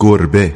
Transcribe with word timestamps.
گربه. 0.00 0.52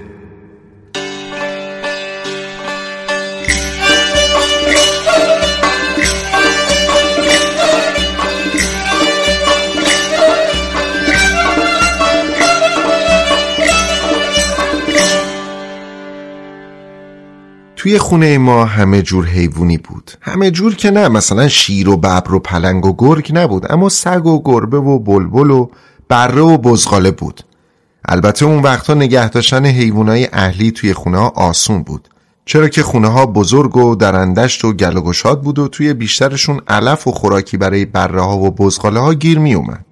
توی 17.76 17.98
خونه 17.98 18.38
ما 18.38 18.64
همه 18.64 19.02
جور 19.02 19.26
حیوانی 19.26 19.78
بود. 19.78 20.10
همه 20.20 20.50
جور 20.50 20.74
که 20.74 20.90
نه 20.90 21.08
مثلا 21.08 21.48
شیر 21.48 21.88
و 21.88 21.96
ببر 21.96 22.34
و 22.34 22.38
پلنگ 22.38 22.86
و 22.86 22.94
گرگ 22.98 23.30
نبود 23.34 23.72
اما 23.72 23.88
سگ 23.88 24.26
و 24.26 24.42
گربه 24.44 24.78
و 24.78 24.98
بلبل 24.98 25.50
و 25.50 25.68
بره 26.08 26.40
و 26.40 26.58
بزغاله 26.58 27.10
بود. 27.10 27.44
البته 28.04 28.46
اون 28.46 28.62
وقتا 28.62 28.94
نگه 28.94 29.28
داشتن 29.28 29.66
حیوانای 29.66 30.28
اهلی 30.32 30.70
توی 30.70 30.94
خونه 30.94 31.18
ها 31.18 31.28
آسون 31.28 31.82
بود. 31.82 32.08
چرا 32.44 32.68
که 32.68 32.82
خونه 32.82 33.08
ها 33.08 33.26
بزرگ 33.26 33.76
و 33.76 33.94
درندشت 33.94 34.64
و 34.64 34.72
گل 34.72 35.00
بود 35.34 35.58
و 35.58 35.68
توی 35.68 35.94
بیشترشون 35.94 36.60
علف 36.68 37.06
و 37.06 37.12
خوراکی 37.12 37.56
برای 37.56 37.84
بره 37.84 38.20
ها 38.20 38.38
و 38.38 38.50
بزغاله 38.50 39.00
ها 39.00 39.14
گیر 39.14 39.38
می 39.38 39.54
اومد. 39.54 39.84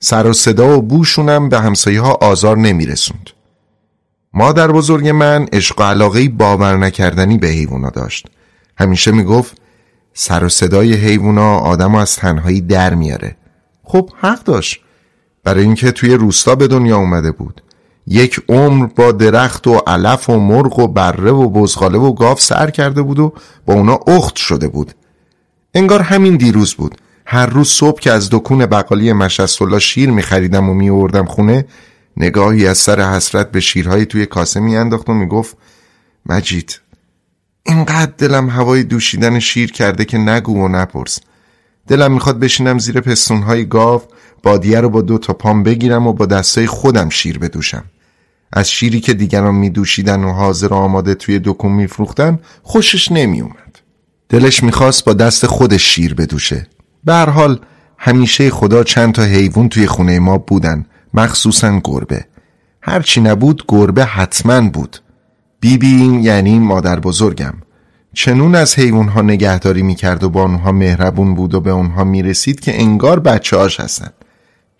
سر 0.00 0.26
و 0.26 0.32
صدا 0.32 0.78
و 0.78 0.82
بوشونم 0.82 1.48
به 1.48 1.60
همسایه 1.60 2.00
ها 2.00 2.12
آزار 2.12 2.56
نمی 2.56 2.86
رسوند. 2.86 3.30
مادر 4.34 4.72
بزرگ 4.72 5.08
من 5.08 5.46
عشق 5.52 5.80
و 5.80 5.82
علاقه 5.82 6.28
باور 6.28 6.76
نکردنی 6.76 7.38
به 7.38 7.48
حیوونا 7.48 7.90
داشت. 7.90 8.26
همیشه 8.78 9.10
می‌گفت 9.10 9.56
سر 10.14 10.44
و 10.44 10.48
صدای 10.48 10.94
حیوونا 10.94 11.56
آدم 11.56 11.94
از 11.94 12.16
تنهایی 12.16 12.60
در 12.60 12.94
میاره. 12.94 13.36
خب 13.84 14.10
حق 14.20 14.44
داشت. 14.44 14.80
برای 15.44 15.64
اینکه 15.64 15.92
توی 15.92 16.14
روستا 16.14 16.54
به 16.54 16.68
دنیا 16.68 16.96
اومده 16.96 17.32
بود. 17.32 17.62
یک 18.06 18.40
عمر 18.48 18.86
با 18.86 19.12
درخت 19.12 19.66
و 19.66 19.74
علف 19.86 20.30
و 20.30 20.38
مرغ 20.38 20.78
و 20.78 20.88
بره 20.88 21.30
و 21.30 21.48
بزغاله 21.48 21.98
و 21.98 22.12
گاف 22.12 22.40
سر 22.40 22.70
کرده 22.70 23.02
بود 23.02 23.18
و 23.18 23.32
با 23.66 23.74
اونا 23.74 23.94
اخت 24.06 24.36
شده 24.36 24.68
بود. 24.68 24.94
انگار 25.74 26.02
همین 26.02 26.36
دیروز 26.36 26.74
بود. 26.74 26.98
هر 27.26 27.46
روز 27.46 27.68
صبح 27.68 28.00
که 28.00 28.12
از 28.12 28.30
دکون 28.30 28.66
بقالی 28.66 29.12
مشستولا 29.12 29.78
شیر 29.78 30.10
میخریدم 30.10 30.68
و 30.68 30.74
میوردم 30.74 31.24
خونه 31.24 31.66
نگاهی 32.16 32.66
از 32.66 32.78
سر 32.78 33.14
حسرت 33.14 33.50
به 33.50 33.60
شیرهایی 33.60 34.06
توی 34.06 34.26
کاسه 34.26 34.60
میانداخت 34.60 35.08
و 35.08 35.14
می‌گفت 35.14 35.56
مجید 36.26 36.80
اینقدر 37.66 38.12
دلم 38.18 38.50
هوای 38.50 38.82
دوشیدن 38.82 39.38
شیر 39.38 39.72
کرده 39.72 40.04
که 40.04 40.18
نگو 40.18 40.64
و 40.64 40.68
نپرس. 40.68 41.18
دلم 41.88 42.12
می‌خواد 42.12 42.38
بشینم 42.38 42.78
زیر 42.78 43.00
پستونهای 43.00 43.64
گاو 43.64 44.02
بادیه 44.42 44.80
رو 44.80 44.88
با 44.88 45.02
دو 45.02 45.18
تا 45.18 45.32
پام 45.32 45.62
بگیرم 45.62 46.06
و 46.06 46.12
با 46.12 46.26
دستای 46.26 46.66
خودم 46.66 47.08
شیر 47.08 47.38
بدوشم. 47.38 47.84
از 48.52 48.70
شیری 48.70 49.00
که 49.00 49.14
دیگران 49.14 49.54
میدوشیدن 49.54 50.24
و 50.24 50.32
حاضر 50.32 50.74
آماده 50.74 51.14
توی 51.14 51.40
دکون 51.44 51.72
میفروختن 51.72 52.38
خوشش 52.62 53.12
نمیومد 53.12 53.78
دلش 54.28 54.62
می‌خواست 54.62 55.04
با 55.04 55.12
دست 55.12 55.46
خودش 55.46 55.94
شیر 55.94 56.14
بدوشه. 56.14 56.66
به 57.04 57.12
هر 57.12 57.30
حال 57.30 57.60
همیشه 57.98 58.50
خدا 58.50 58.84
چند 58.84 59.14
تا 59.14 59.22
حیوان 59.22 59.68
توی 59.68 59.86
خونه 59.86 60.18
ما 60.18 60.38
بودن 60.38 60.86
مخصوصا 61.14 61.80
گربه. 61.84 62.26
هرچی 62.82 63.20
نبود 63.20 63.64
گربه 63.68 64.04
حتما 64.04 64.60
بود. 64.68 64.96
بیبی 65.60 66.20
یعنی 66.22 66.58
مادر 66.58 67.00
بزرگم. 67.00 67.54
چنون 68.14 68.54
از 68.54 68.74
ها 68.74 69.22
نگهداری 69.22 69.82
می‌کرد 69.82 70.24
و 70.24 70.30
با 70.30 70.42
اونها 70.42 70.72
مهربون 70.72 71.34
بود 71.34 71.54
و 71.54 71.60
به 71.60 71.70
اونها 71.70 72.04
می‌رسید 72.04 72.60
که 72.60 72.80
انگار 72.80 73.20
بچه 73.20 73.56
هاش 73.56 73.80
هستن. 73.80 74.10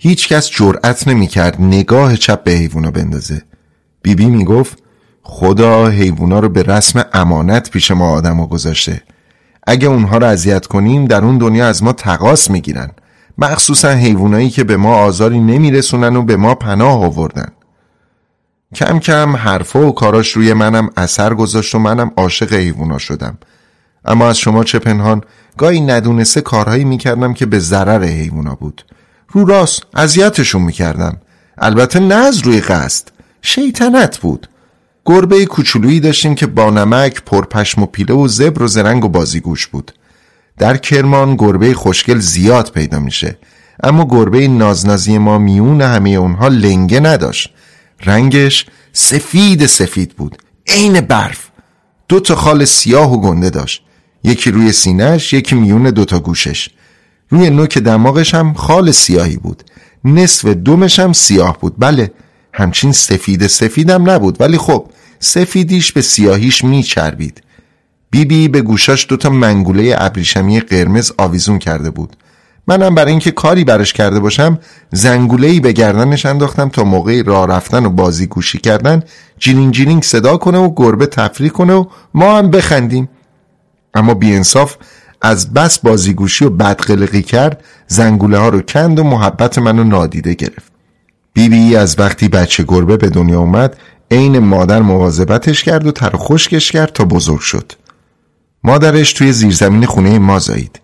هیچ 0.05 0.29
کس 0.29 0.51
جرأت 0.51 1.09
نمی‌کرد 1.09 1.61
نگاه 1.61 2.17
چپ 2.17 2.45
به 2.45 2.51
حیوونا 2.51 2.91
بندازه. 2.91 3.43
بیبی 4.03 4.27
می‌گفت 4.27 4.79
خدا 5.23 5.89
حیوونا 5.89 6.39
رو 6.39 6.49
به 6.49 6.63
رسم 6.63 7.05
امانت 7.13 7.71
پیش 7.71 7.91
ما 7.91 8.11
آدم 8.11 8.47
گذاشته. 8.47 9.03
اگه 9.67 9.89
اونها 9.89 10.19
رو 10.19 10.27
اذیت 10.27 10.67
کنیم 10.67 11.05
در 11.05 11.25
اون 11.25 11.39
دنیا 11.39 11.67
از 11.67 11.83
ما 11.83 11.93
تقاس 11.93 12.51
می‌گیرن. 12.51 12.91
مخصوصا 13.39 13.91
حیوانایی 13.91 14.51
که 14.51 14.65
به 14.65 14.77
ما 14.77 14.97
آزاری 14.97 15.41
نمیرسونن 15.41 16.17
و 16.17 16.23
به 16.23 16.37
ما 16.37 16.55
پناه 16.55 17.05
آوردن. 17.05 17.49
کم 18.75 18.99
کم 18.99 19.37
حرفا 19.37 19.87
و 19.87 19.95
کاراش 19.95 20.33
روی 20.33 20.53
منم 20.53 20.91
اثر 20.97 21.35
گذاشت 21.35 21.75
و 21.75 21.79
منم 21.79 22.11
عاشق 22.17 22.53
حیوونا 22.53 22.99
شدم. 22.99 23.39
اما 24.05 24.29
از 24.29 24.39
شما 24.39 24.65
چه 24.65 24.79
پنهان 24.79 25.21
گاهی 25.59 25.81
ندونسته 25.81 26.41
کارهایی 26.41 26.85
می‌کردم 26.85 27.35
که 27.35 27.47
به 27.47 27.59
ضرر 27.59 28.05
حیوونا 28.05 28.55
بود. 28.55 28.85
رو 29.33 29.45
راست 29.45 29.83
اذیتشون 29.95 30.63
می‌کردم 30.63 31.17
البته 31.59 32.01
نه 32.01 32.15
از 32.15 32.39
روی 32.39 32.61
قصد 32.61 33.09
شیطنت 33.43 34.19
بود. 34.19 34.49
گربه 35.07 35.47
کوچولویی 35.47 36.01
داشتیم 36.01 36.35
که 36.35 36.47
با 36.47 36.71
نمک 36.71 37.23
پرپشم 37.25 37.83
و 37.83 37.87
پیله 37.87 38.15
و 38.15 38.29
زبر 38.29 38.63
و 38.63 38.67
زرنگ 38.67 39.05
و 39.05 39.09
بازیگوش 39.09 39.67
بود. 39.67 39.93
در 40.59 40.77
کرمان 40.77 41.37
گربه 41.37 41.75
خوشگل 41.75 42.19
زیاد 42.19 42.71
پیدا 42.71 42.99
میشه. 42.99 43.39
اما 43.83 44.05
گربه 44.05 44.49
نازنازی 44.49 45.19
ما 45.19 45.39
میون 45.39 45.81
همه 45.81 46.11
اونها 46.11 46.49
لنگه 46.49 47.01
نداشت. 47.01 47.55
رنگش 48.05 48.67
سفید 48.93 49.67
سفید 49.67 50.17
بود 50.17 50.39
عین 50.67 51.01
برف. 51.01 51.49
دو 52.09 52.21
تا 52.21 52.35
خال 52.35 52.65
سیاه 52.65 53.13
و 53.13 53.21
گنده 53.21 53.51
داشت. 53.51 53.83
یکی 54.25 54.51
روی 54.51 54.73
سینهش 54.73 55.33
یکی 55.33 55.55
میون 55.55 55.91
دو 55.91 56.05
تا 56.05 56.19
گوشش. 56.19 56.69
روی 57.33 57.51
نوک 57.51 57.79
دماغش 57.79 58.35
هم 58.35 58.55
خال 58.55 58.91
سیاهی 58.91 59.37
بود. 59.37 59.63
نصف 60.05 60.49
دومش 60.49 60.99
هم 60.99 61.13
سیاه 61.13 61.59
بود. 61.61 61.75
بله 61.79 62.13
همچین 62.53 62.93
سفید 62.93 63.47
سفیدم 63.47 64.11
نبود 64.11 64.41
ولی 64.41 64.59
خب 64.59 64.87
سفیدیش 65.19 65.93
به 65.93 66.03
سیاهیش 66.03 66.65
میچربید. 66.65 67.43
بیبی 68.11 68.39
بی 68.39 68.49
به 68.49 68.61
گوشاش 68.61 69.07
دوتا 69.09 69.31
منگوله 69.31 69.95
ابریشمی 69.99 70.61
قرمز 70.61 71.13
آویزون 71.19 71.59
کرده 71.59 71.91
بود. 71.91 72.17
منم 72.67 72.95
برای 72.95 73.11
اینکه 73.11 73.31
کاری 73.31 73.65
برش 73.65 73.93
کرده 73.93 74.21
باشم 74.21 74.59
زنگولهی 74.91 75.61
به 75.61 75.73
گردنش 75.73 76.27
انداختم 76.27 76.69
تا 76.69 76.85
موقع 76.85 77.23
راه 77.23 77.47
رفتن 77.47 77.87
و 77.87 77.91
بازی 77.91 78.27
گوشی 78.27 78.59
کردن 78.59 79.03
جینینگ 79.39 79.75
جینینگ 79.75 80.03
صدا 80.03 80.37
کنه 80.37 80.59
و 80.59 80.73
گربه 80.77 81.07
تفریح 81.07 81.51
کنه 81.51 81.75
و 81.75 81.85
ما 82.15 82.39
هم 82.39 82.51
بخندیم. 82.51 83.09
اما 83.95 84.15
بیانصاف 84.15 84.77
از 85.23 85.55
بس 85.55 85.79
بازیگوشی 85.79 86.45
و 86.45 86.51
بدقلقی 86.51 87.23
کرد 87.23 87.65
زنگوله 87.87 88.39
ها 88.39 88.49
رو 88.49 88.61
کند 88.61 88.99
و 88.99 89.05
محبت 89.05 89.59
منو 89.59 89.85
نادیده 89.85 90.35
گرفت. 90.35 90.73
بیبی 91.33 91.69
بی 91.69 91.77
از 91.77 91.99
وقتی 91.99 92.29
بچه 92.29 92.65
گربه 92.69 92.97
به 92.97 93.09
دنیا 93.09 93.41
اومد 93.41 93.77
عین 94.11 94.39
مادر 94.39 94.83
مواظبتش 94.83 95.65
کرد 95.65 95.87
و 95.87 95.93
تر 95.93 96.11
خشکش 96.15 96.73
کرد 96.73 96.93
تا 96.93 97.05
بزرگ 97.05 97.41
شد. 97.41 97.73
مادرش 98.65 99.13
توی 99.13 99.33
زیرزمین 99.33 99.87
خونه 99.87 100.19
ما 100.19 100.39
زایید 100.39 100.81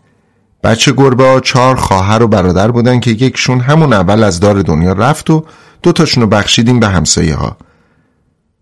بچه 0.65 0.93
گربه 0.93 1.25
ها 1.25 1.41
چهار 1.41 1.77
خواهر 1.77 2.23
و 2.23 2.29
برادر 2.29 2.71
بودن 2.71 3.01
که 3.01 3.11
یکشون 3.11 3.61
همون 3.61 3.93
اول 3.93 4.25
از 4.25 4.41
دار 4.41 4.63
دنیا 4.63 4.93
رفت 4.93 5.31
و 5.31 5.45
دوتاشون 5.83 6.23
رو 6.23 6.29
بخشیدیم 6.29 6.81
به 6.81 6.89
همسایه 6.89 7.35
ها 7.35 7.57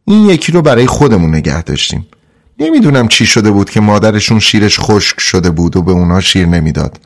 این 0.04 0.28
یکی 0.28 0.52
رو 0.52 0.62
برای 0.62 0.86
خودمون 0.86 1.34
نگه 1.34 1.62
داشتیم. 1.62 2.06
نمی‌دونم 2.58 3.08
چی 3.08 3.26
شده 3.26 3.50
بود 3.50 3.70
که 3.70 3.80
مادرشون 3.80 4.38
شیرش 4.38 4.80
خشک 4.80 5.20
شده 5.20 5.50
بود 5.50 5.76
و 5.76 5.82
به 5.82 5.92
اونا 5.92 6.20
شیر 6.20 6.46
نمی‌داد. 6.46 7.00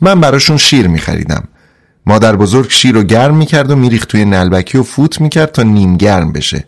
من 0.00 0.20
براشون 0.20 0.56
شیر 0.56 0.86
میخریدم. 0.86 1.48
مادر 2.06 2.36
بزرگ 2.36 2.70
شیر 2.70 2.94
رو 2.94 3.02
گرم 3.02 3.36
می‌کرد 3.36 3.70
و 3.70 3.76
میریخت 3.76 4.08
توی 4.08 4.24
نلبکی 4.24 4.78
و 4.78 4.82
فوت 4.82 5.20
می‌کرد 5.20 5.52
تا 5.52 5.62
نیم 5.62 5.96
گرم 5.96 6.32
بشه. 6.32 6.64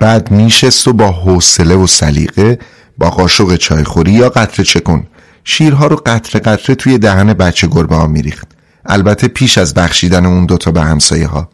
بعد 0.00 0.30
میشست 0.30 0.88
و 0.88 0.92
با 0.92 1.12
حوصله 1.12 1.74
و 1.74 1.86
سلیقه 1.86 2.58
با 2.98 3.10
قاشق 3.10 3.56
چایخوری 3.56 4.12
یا 4.12 4.28
قطره 4.28 4.64
چکن 4.64 5.06
شیرها 5.44 5.86
رو 5.86 5.96
قطره 6.06 6.40
قطره 6.40 6.74
توی 6.74 6.98
دهن 6.98 7.32
بچه 7.32 7.66
گربه 7.66 7.96
ها 7.96 8.06
میریخت. 8.06 8.48
البته 8.86 9.28
پیش 9.28 9.58
از 9.58 9.74
بخشیدن 9.74 10.26
اون 10.26 10.46
دوتا 10.46 10.70
به 10.70 10.82
همسایه 10.82 11.26
ها 11.26 11.48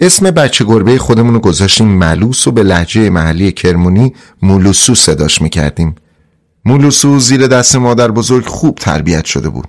اسم 0.00 0.30
بچه 0.30 0.64
گربه 0.64 0.98
خودمون 0.98 1.34
رو 1.34 1.40
گذاشتیم 1.40 1.86
ملوس 1.86 2.46
و 2.46 2.52
به 2.52 2.62
لحجه 2.62 3.10
محلی 3.10 3.52
کرمونی 3.52 4.14
مولوسو 4.42 4.94
صداش 4.94 5.42
می‌کردیم. 5.42 5.94
مولوسو 6.64 7.18
زیر 7.18 7.46
دست 7.46 7.76
مادر 7.76 8.10
بزرگ 8.10 8.46
خوب 8.46 8.74
تربیت 8.74 9.24
شده 9.24 9.48
بود. 9.48 9.68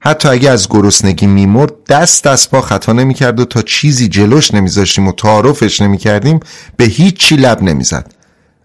حتی 0.00 0.28
اگه 0.28 0.50
از 0.50 0.68
گرسنگی 0.68 1.26
میمرد 1.26 1.72
دست 1.88 2.24
دست 2.24 2.50
پا 2.50 2.60
خطا 2.60 2.92
نمی‌کرد 2.92 3.40
و 3.40 3.44
تا 3.44 3.62
چیزی 3.62 4.08
جلوش 4.08 4.54
نمیذاشتیم 4.54 5.08
و 5.08 5.12
تعارفش 5.12 5.80
نمی‌کردیم 5.80 6.40
به 6.76 6.84
هیچ 6.84 7.16
چی 7.16 7.36
لب 7.36 7.62
نمی‌زد. 7.62 8.12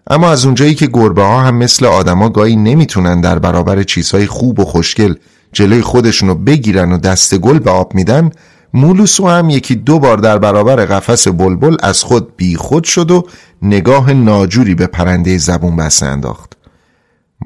اما 0.06 0.30
از 0.30 0.44
اونجایی 0.44 0.74
که 0.74 0.86
گربه 0.86 1.22
ها 1.22 1.40
هم 1.40 1.56
مثل 1.56 1.86
آدما 1.86 2.28
گاهی 2.28 2.56
نمی‌تونن 2.56 3.20
در 3.20 3.38
برابر 3.38 3.82
چیزهای 3.82 4.26
خوب 4.26 4.60
و 4.60 4.64
خوشگل 4.64 5.14
جلوی 5.52 5.82
خودشونو 5.82 6.34
بگیرن 6.34 6.92
و 6.92 6.98
دست 6.98 7.38
گل 7.38 7.58
به 7.58 7.70
آب 7.70 7.94
میدن 7.94 8.30
مولوسو 8.74 9.28
هم 9.28 9.50
یکی 9.50 9.74
دو 9.74 9.98
بار 9.98 10.18
در 10.18 10.38
برابر 10.38 10.76
قفس 10.86 11.28
بلبل 11.28 11.76
از 11.82 12.02
خود 12.02 12.36
بی 12.36 12.56
خود 12.56 12.84
شد 12.84 13.10
و 13.10 13.26
نگاه 13.62 14.12
ناجوری 14.12 14.74
به 14.74 14.86
پرنده 14.86 15.38
زبون 15.38 15.76
بسته 15.76 16.06
انداخت. 16.06 16.52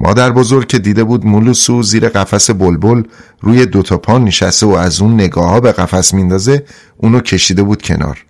مادر 0.01 0.31
بزرگ 0.31 0.67
که 0.67 0.79
دیده 0.79 1.03
بود 1.03 1.25
مولوسو 1.25 1.83
زیر 1.83 2.09
قفس 2.09 2.51
بلبل 2.51 3.03
روی 3.41 3.65
دوتا 3.65 3.97
پا 3.97 4.17
نشسته 4.17 4.65
و 4.65 4.69
از 4.69 5.01
اون 5.01 5.13
نگاه 5.13 5.49
ها 5.49 5.59
به 5.59 5.71
قفس 5.71 6.13
میندازه 6.13 6.63
اونو 6.97 7.19
کشیده 7.19 7.63
بود 7.63 7.81
کنار. 7.81 8.25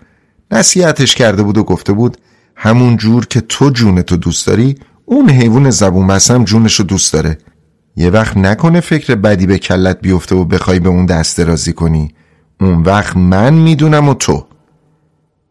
نصیحتش 0.52 1.16
کرده 1.16 1.44
بود 1.44 1.58
و 1.58 1.64
گفته 1.64 1.94
بود 1.94 2.18
همون 2.56 2.98
جور 2.98 3.26
که 3.26 3.42
تو 3.42 3.70
جونتو 3.70 4.18
دوست 4.18 4.48
داری 4.48 4.76
اون 5.06 5.30
حیوان 5.30 5.70
زبون 5.70 6.08
بسم 6.08 6.44
جونشو 6.44 6.84
دوست 6.84 7.14
داره. 7.14 7.38
یه 7.96 8.10
وقت 8.10 8.38
نکنه 8.38 8.80
فکر 8.80 9.16
بدی 9.16 9.48
به 9.48 9.58
کلت 9.58 10.02
بیفته 10.02 10.36
و 10.36 10.46
بخوای 10.46 10.80
به 10.80 10.90
اون 10.90 11.06
دست 11.06 11.38
درازی 11.38 11.74
کنی. 11.74 12.14
اون 12.62 12.84
وقت 12.84 13.18
من 13.18 13.54
می‌دونم 13.54 14.10
و 14.10 14.14
تو. 14.14 14.46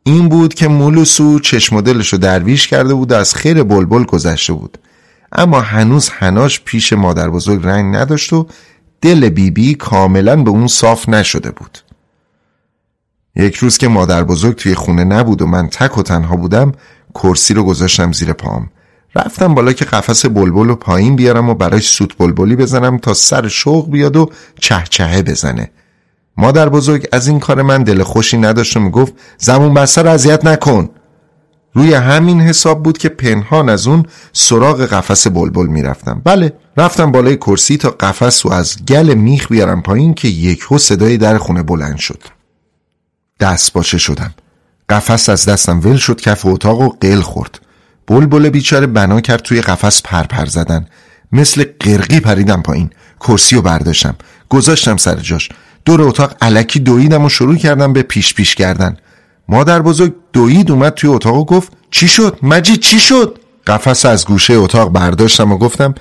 این 0.03 0.29
بود 0.29 0.55
که 0.55 0.69
مولوسو 0.69 1.39
چشم 1.39 1.77
رو 1.77 2.19
درویش 2.19 2.69
کرده 2.69 2.95
بود 2.95 3.13
و 3.13 3.15
از 3.15 3.35
خیر 3.35 3.63
بلبل 3.63 4.05
گذشته 4.05 4.53
بود. 4.53 4.79
اما 5.33 5.61
هنوز 5.61 6.09
هناش 6.09 6.61
پیش 6.61 6.93
مادر 6.93 7.31
بزرگ 7.31 7.67
رنگ 7.67 7.97
نداشت 7.97 8.33
و 8.33 8.47
دل 9.01 9.21
بیبی 9.21 9.51
بی 9.51 9.75
کاملا 9.75 10.37
به 10.43 10.51
اون 10.51 10.67
صاف 10.67 11.09
نشده 11.09 11.51
بود. 11.51 11.79
یک 13.37 13.57
روز 13.57 13.79
که 13.79 13.89
مادر 13.89 14.25
بزرگ 14.25 14.57
توی 14.57 14.75
خونه 14.75 15.05
نبود 15.05 15.43
و 15.43 15.47
من 15.47 15.69
تک 15.69 15.99
و 15.99 16.03
تنها 16.03 16.37
بودم 16.37 16.73
کرسی 17.15 17.55
رو 17.55 17.65
گذاشتم 17.65 18.13
زیر 18.13 18.33
پام. 18.33 18.71
رفتم 19.15 19.55
بالا 19.55 19.73
که 19.73 19.85
قفس 19.85 20.27
بلبل 20.27 20.69
رو 20.69 20.77
پایین 20.77 21.17
بیارم 21.17 21.49
و 21.49 21.55
براش 21.55 21.89
سوت 21.89 22.19
بلبلی 22.19 22.57
بزنم 22.57 22.99
تا 22.99 23.15
سر 23.15 23.49
شوق 23.49 23.91
بیاد 23.91 24.17
و 24.17 24.31
چهچهه 24.61 25.23
بزنه. 25.23 25.71
مادر 26.37 26.69
بزرگ 26.69 27.09
از 27.13 27.29
این 27.29 27.41
کار 27.41 27.63
من 27.63 27.83
دل 27.83 28.03
خوشی 28.03 28.39
نداشت 28.39 28.77
و 28.77 28.81
می‌گفت 28.81 29.13
زمون 29.39 29.75
بسته 29.75 30.03
رو 30.03 30.11
اذیت 30.11 30.45
نکن. 30.45 30.91
روی 31.75 31.95
همین 31.95 32.41
حساب 32.41 32.83
بود 32.83 32.99
که 32.99 33.09
پنهان 33.09 33.69
از 33.69 33.87
اون 33.87 34.07
سراغ 34.33 34.85
قفس 34.85 35.27
بلبل 35.27 35.67
می‌رفتم. 35.67 36.23
بله 36.25 36.53
رفتم 36.77 37.13
بالای 37.13 37.37
کرسی 37.37 37.77
تا 37.77 37.91
قفس 37.91 38.47
و 38.47 38.53
از 38.53 38.85
گل 38.89 39.15
میخ 39.15 39.49
بیارم 39.49 39.83
پایین 39.83 40.15
که 40.15 40.29
یک 40.29 40.61
هو 40.71 40.79
صدای 40.79 41.17
در 41.17 41.39
خونه 41.39 41.63
بلند 41.63 41.97
شد. 41.97 42.23
دست 43.41 43.73
باشه 43.73 43.99
شدم. 43.99 44.35
قفس 44.89 45.29
از 45.29 45.45
دستم 45.45 45.81
ول 45.81 45.97
شد 45.97 46.21
کف 46.21 46.47
اتاق 46.47 46.81
و 46.81 46.89
قل 46.89 47.21
خورد. 47.21 47.61
بلبل 48.07 48.49
بیچاره 48.49 48.87
بنا 48.87 49.21
کرد 49.21 49.43
توی 49.43 49.61
قفس 49.61 50.03
پرپر 50.03 50.47
زدن. 50.47 50.87
مثل 51.33 51.65
قرقی 51.81 52.21
پریدم 52.21 52.63
پایین. 52.63 52.91
کرسی 53.21 53.57
رو 53.57 53.63
برداشتم. 53.63 54.17
گذاشتم 54.49 54.97
سر 54.97 55.17
جاش. 55.17 55.49
دور 55.87 56.03
اتاق 56.03 56.35
علکی 56.41 56.81
دویدم 56.81 57.25
و 57.25 57.29
شروع 57.29 57.57
کردم 57.57 57.93
به 57.93 58.03
پیش 58.03 58.35
پیش 58.35 58.55
کردن. 58.55 58.97
مادر 59.49 59.83
بزرگ 59.83 60.15
دوید 60.33 60.71
اومد 60.71 60.95
توی 60.95 61.11
اتاق 61.11 61.37
و 61.37 61.45
گفت 61.45 61.73
چی 61.91 62.09
شد؟ 62.09 62.39
مجید 62.43 62.81
چی 62.81 63.01
شد؟ 63.01 63.39
قفس 63.67 64.07
از 64.07 64.27
گوشه 64.27 64.55
اتاق 64.55 64.93
برداشتم 64.93 65.53
و 65.53 65.59
گفتم 65.59 65.95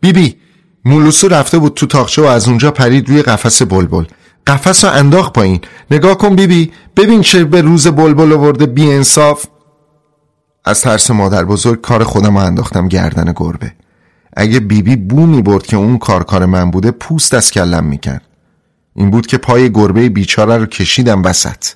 بیبی 0.00 0.28
بی 0.28 0.36
مولوسو 0.84 1.28
رفته 1.28 1.58
بود 1.58 1.74
تو 1.74 1.86
تاخچه 1.86 2.22
و 2.22 2.24
از 2.24 2.48
اونجا 2.48 2.70
پرید 2.70 3.08
روی 3.08 3.22
قفس 3.22 3.62
بلبل. 3.62 4.04
قفس 4.46 4.84
رو 4.84 4.90
انداخت 4.90 5.32
پایین. 5.32 5.60
نگاه 5.90 6.18
کن 6.18 6.36
بیبی 6.36 6.64
بی 6.64 6.72
ببین 6.96 7.22
چه 7.22 7.44
به 7.44 7.62
روز 7.62 7.86
بلبل 7.88 8.32
آورده 8.32 8.66
بی 8.66 8.92
انصاف. 8.92 9.44
از 10.64 10.80
ترس 10.80 11.10
مادر 11.10 11.44
بزرگ 11.44 11.80
کار 11.80 12.04
خودم 12.04 12.38
رو 12.38 12.44
انداختم 12.44 12.88
گردن 12.88 13.32
گربه. 13.36 13.72
اگه 14.36 14.60
بیبی 14.60 14.96
بی 14.96 14.96
بو 14.96 15.26
می 15.26 15.42
برد 15.42 15.66
که 15.66 15.76
اون 15.76 15.98
کار 15.98 16.24
کار 16.24 16.46
من 16.46 16.70
بوده 16.70 16.90
پوست 16.90 17.34
از 17.34 17.50
کلم 17.50 17.84
می‌کرد. 17.84 18.29
این 19.00 19.10
بود 19.10 19.26
که 19.26 19.38
پای 19.38 19.72
گربه 19.72 20.08
بیچاره 20.08 20.56
رو 20.56 20.66
کشیدم 20.66 21.22
وسط. 21.22 21.66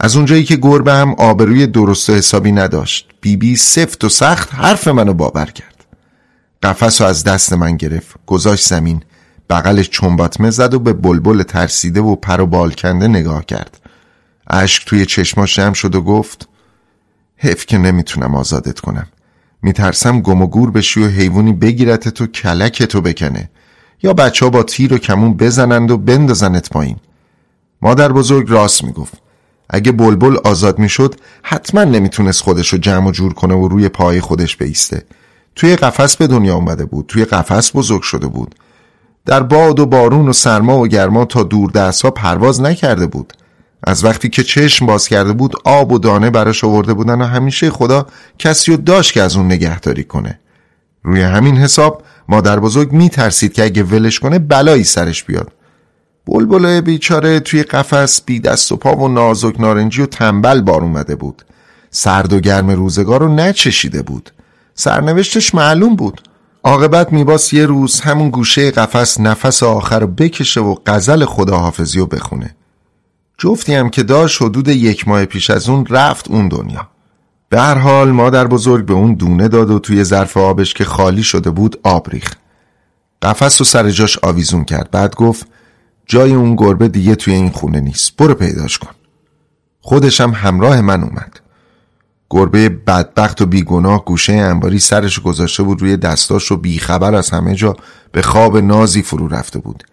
از 0.00 0.16
اونجایی 0.16 0.44
که 0.44 0.56
گربه 0.56 0.92
هم 0.92 1.14
آبروی 1.14 1.66
درست 1.66 2.10
و 2.10 2.14
حسابی 2.14 2.52
نداشت. 2.52 3.10
بیبی 3.20 3.50
بی 3.50 3.56
سفت 3.56 4.04
و 4.04 4.08
سخت 4.08 4.54
حرف 4.54 4.88
منو 4.88 5.14
باور 5.14 5.46
کرد. 5.46 5.84
قفس 6.62 7.00
رو 7.00 7.06
از 7.06 7.24
دست 7.24 7.52
من 7.52 7.76
گرفت 7.76 8.16
گذاشت 8.26 8.66
زمین 8.66 9.02
بغلش 9.50 9.90
چنباتمه 9.90 10.50
زد 10.50 10.74
و 10.74 10.78
به 10.78 10.92
بلبل 10.92 11.42
ترسیده 11.42 12.00
و 12.00 12.16
پر 12.16 12.40
و 12.40 12.46
بال 12.46 12.70
کنده 12.70 13.08
نگاه 13.08 13.44
کرد. 13.46 13.80
اشک 14.50 14.86
توی 14.86 15.06
چشماش 15.06 15.56
جمع 15.56 15.74
شد 15.74 15.94
و 15.94 16.02
گفت 16.02 16.48
حیف 17.36 17.66
که 17.66 17.78
نمی‌تونم 17.78 18.34
آزادت 18.34 18.80
کنم. 18.80 19.06
میترسم 19.62 20.20
گم 20.20 20.42
و 20.42 20.46
گور 20.46 20.70
بشی 20.70 21.02
و 21.02 21.08
حیوانی 21.08 21.52
بگیرت 21.52 22.08
تو 22.08 22.26
کلک 22.26 22.82
تو 22.82 23.00
بکنه. 23.00 23.50
یا 24.04 24.12
بچه 24.12 24.46
ها 24.46 24.50
با 24.50 24.62
تیر 24.62 24.94
و 24.94 24.98
کمون 24.98 25.34
بزنند 25.34 25.90
و 25.90 25.96
بندازنت 25.96 26.70
پایین. 26.70 26.96
مادر 27.82 28.12
بزرگ 28.12 28.50
راست 28.50 28.84
می‌گفت. 28.84 29.14
اگه 29.70 29.92
بلبل 29.92 30.36
آزاد 30.44 30.78
می‌شد 30.78 31.14
حتما 31.42 31.84
نمی‌تونست 31.84 32.42
خودش 32.42 32.68
رو 32.68 32.78
جمع 32.78 33.08
و 33.08 33.10
جور 33.10 33.34
کنه 33.34 33.54
و 33.54 33.68
روی 33.68 33.88
پای 33.88 34.20
خودش 34.20 34.56
بیسته. 34.56 35.04
توی 35.56 35.76
قفس 35.76 36.16
به 36.16 36.26
دنیا 36.26 36.54
اومده 36.54 36.84
بود 36.84 37.06
توی 37.08 37.24
قفس 37.24 37.76
بزرگ 37.76 38.02
شده 38.02 38.26
بود. 38.26 38.54
در 39.26 39.42
باد 39.42 39.80
و 39.80 39.86
بارون 39.86 40.28
و 40.28 40.32
سرما 40.32 40.78
و 40.78 40.86
گرما 40.86 41.24
تا 41.24 41.42
دور 41.42 41.70
دست 41.70 42.06
پرواز 42.06 42.60
نکرده 42.60 43.06
بود. 43.06 43.32
از 43.82 44.04
وقتی 44.04 44.28
که 44.28 44.42
چشم 44.42 44.86
باز 44.86 45.08
کرده 45.08 45.32
بود 45.32 45.52
آب 45.64 45.92
و 45.92 45.98
دانه 45.98 46.30
براش 46.30 46.64
آورده 46.64 46.94
بودن 46.94 47.22
و 47.22 47.24
همیشه 47.24 47.70
خدا 47.70 48.06
کسی 48.38 48.70
رو 48.70 48.76
داشت 48.76 49.12
که 49.12 49.22
از 49.22 49.36
اون 49.36 49.46
نگهداری 49.46 50.04
کنه. 50.04 50.38
روی 51.02 51.22
همین 51.22 51.56
حساب 51.56 52.02
مادر 52.28 52.60
بزرگ 52.60 52.92
می 52.92 53.08
ترسید 53.08 53.52
که 53.52 53.64
اگه 53.64 53.82
ولش 53.82 54.20
کنه 54.20 54.38
بلایی 54.38 54.84
سرش 54.84 55.24
بیاد. 55.24 55.52
بلبله 56.26 56.80
بیچاره 56.80 57.40
توی 57.40 57.62
قفس 57.62 58.22
بی 58.22 58.40
دست 58.40 58.72
و 58.72 58.76
پا 58.76 58.96
و 58.96 59.08
نازک 59.08 59.60
نارنجی 59.60 60.02
و 60.02 60.06
تنبل 60.06 60.60
بار 60.60 60.82
اومده 60.82 61.16
بود. 61.16 61.42
سرد 61.90 62.32
و 62.32 62.40
گرم 62.40 62.70
روزگار 62.70 63.20
رو 63.20 63.34
نچشیده 63.34 64.02
بود. 64.02 64.30
سرنوشتش 64.74 65.54
معلوم 65.54 65.96
بود. 65.96 66.20
عاقبت 66.64 67.12
میباس 67.12 67.52
یه 67.52 67.66
روز 67.66 68.00
همون 68.00 68.30
گوشه 68.30 68.70
قفس 68.70 69.20
نفس 69.20 69.62
آخر 69.62 70.00
رو 70.00 70.06
بکشه 70.06 70.60
و 70.60 70.74
غزل 70.86 71.24
خداحافظی 71.24 71.98
رو 71.98 72.06
بخونه. 72.06 72.54
جفتی 73.38 73.74
هم 73.74 73.90
که 73.90 74.02
داشت 74.02 74.42
حدود 74.42 74.68
یک 74.68 75.08
ماه 75.08 75.24
پیش 75.24 75.50
از 75.50 75.68
اون 75.68 75.86
رفت 75.86 76.30
اون 76.30 76.48
دنیا. 76.48 76.88
هر 77.60 77.78
حال 77.78 78.10
مادر 78.10 78.46
بزرگ 78.46 78.86
به 78.86 78.94
اون 78.94 79.14
دونه 79.14 79.48
داد 79.48 79.70
و 79.70 79.78
توی 79.78 80.04
ظرف 80.04 80.36
آبش 80.36 80.74
که 80.74 80.84
خالی 80.84 81.22
شده 81.22 81.50
بود 81.50 81.80
آب 81.82 82.10
ریخ 82.10 82.34
قفس 83.22 83.60
و 83.60 83.64
سر 83.64 83.90
جاش 83.90 84.18
آویزون 84.22 84.64
کرد. 84.64 84.90
بعد 84.90 85.14
گفت 85.14 85.46
جای 86.06 86.34
اون 86.34 86.56
گربه 86.56 86.88
دیگه 86.88 87.14
توی 87.14 87.34
این 87.34 87.50
خونه 87.50 87.80
نیست. 87.80 88.16
برو 88.16 88.34
پیداش 88.34 88.78
کن. 88.78 88.90
خودشم 89.80 90.30
همراه 90.30 90.80
من 90.80 91.02
اومد. 91.02 91.40
گربه 92.30 92.68
بدبخت 92.68 93.42
و 93.42 93.46
بیگناه 93.46 94.04
گوشه 94.04 94.32
انباری 94.32 94.78
سرش 94.78 95.20
گذاشته 95.20 95.62
بود 95.62 95.82
روی 95.82 95.96
دستاش 95.96 96.52
و 96.52 96.56
بیخبر 96.56 97.14
از 97.14 97.30
همه 97.30 97.54
جا 97.54 97.76
به 98.12 98.22
خواب 98.22 98.58
نازی 98.58 99.02
فرو 99.02 99.28
رفته 99.28 99.58
بود. 99.58 99.84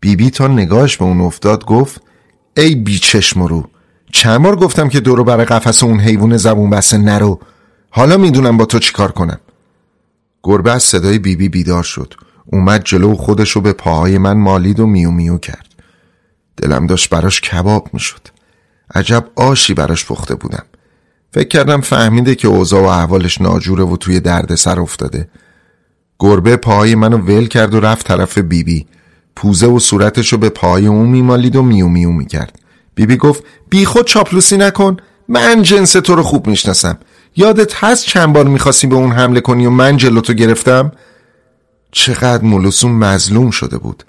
بیبی 0.00 0.24
بی 0.24 0.30
تا 0.30 0.46
نگاش 0.46 0.96
به 0.96 1.04
اون 1.04 1.20
افتاد 1.20 1.64
گفت 1.64 2.02
ای 2.56 2.74
بیچشم 2.74 3.42
رو. 3.42 3.68
چند 4.12 4.42
بار 4.42 4.56
گفتم 4.56 4.88
که 4.88 5.00
دورو 5.00 5.24
برای 5.24 5.44
قفس 5.44 5.82
اون 5.82 6.00
حیوان 6.00 6.36
زبون 6.36 6.70
بسته 6.70 6.98
نرو. 6.98 7.40
حالا 7.90 8.16
می‌دونم 8.16 8.56
با 8.56 8.64
تو 8.64 8.78
چیکار 8.78 9.12
کنم. 9.12 9.40
گربه 10.42 10.72
از 10.72 10.82
صدای 10.82 11.18
بیبی 11.18 11.36
بی 11.36 11.48
بیدار 11.48 11.82
شد. 11.82 12.14
اومد 12.46 12.84
جلو 12.84 13.14
خودش 13.14 13.50
رو 13.50 13.60
به 13.60 13.72
پاهای 13.72 14.18
من 14.18 14.36
مالید 14.36 14.80
و 14.80 14.86
میو 14.86 15.10
میو 15.10 15.38
کرد. 15.38 15.66
دلم 16.56 16.86
داشت 16.86 17.10
براش 17.10 17.40
کباب 17.40 17.90
می‌شد. 17.92 18.28
عجب 18.94 19.24
آشی 19.36 19.74
براش 19.74 20.06
پخته 20.06 20.34
بودم. 20.34 20.64
فکر 21.32 21.48
کردم 21.48 21.80
فهمیده 21.80 22.34
که 22.34 22.48
اوضاع 22.48 22.82
و 22.82 22.86
احوالش 22.86 23.40
ناجوره 23.40 23.84
و 23.84 23.96
توی 23.96 24.20
درد 24.20 24.54
سر 24.54 24.80
افتاده. 24.80 25.28
گربه 26.18 26.56
پاهای 26.56 26.94
منو 26.94 27.16
ول 27.16 27.46
کرد 27.46 27.74
و 27.74 27.80
رفت 27.80 28.06
طرف 28.06 28.38
بیبی. 28.38 28.62
بی. 28.62 28.86
پوزه 29.36 29.66
و 29.66 29.78
صورتش 29.78 30.32
رو 30.32 30.38
به 30.38 30.48
پای 30.48 30.86
اون 30.86 31.08
میمالید 31.08 31.56
و 31.56 31.62
میو 31.62 31.88
میو 31.88 32.10
می‌کرد. 32.10 32.58
بیبی 32.98 33.16
گفت 33.16 33.44
بی 33.70 33.84
خود 33.84 34.06
چاپلوسی 34.06 34.56
نکن 34.56 34.96
من 35.28 35.62
جنس 35.62 35.92
تو 35.92 36.14
رو 36.14 36.22
خوب 36.22 36.46
می‌شناسم. 36.46 36.98
یادت 37.36 37.84
هست 37.84 38.06
چند 38.06 38.32
بار 38.32 38.44
می‌خواستی 38.44 38.86
به 38.86 38.94
اون 38.94 39.12
حمله 39.12 39.40
کنی 39.40 39.66
و 39.66 39.70
من 39.70 39.96
جلوتو 39.96 40.32
گرفتم؟ 40.32 40.92
چقدر 41.92 42.42
مولوسون 42.42 42.92
مظلوم 42.92 43.50
شده 43.50 43.78
بود. 43.78 44.04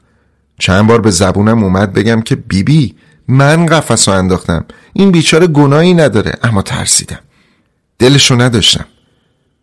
چند 0.60 0.88
بار 0.88 1.02
به 1.02 1.12
زبونم 1.12 1.64
اومد 1.64 1.94
بگم 1.94 2.22
که 2.22 2.36
بیبی 2.36 2.64
بی 2.64 2.96
من 3.28 3.66
قفس 3.66 4.10
رو 4.10 4.16
انداختم. 4.16 4.66
این 4.94 5.12
بیچاره 5.12 5.48
گناهی 5.48 5.94
نداره 5.94 6.36
اما 6.44 6.62
ترسیدم. 6.62 7.20
دلشو 8.00 8.42
نداشتم. 8.42 8.86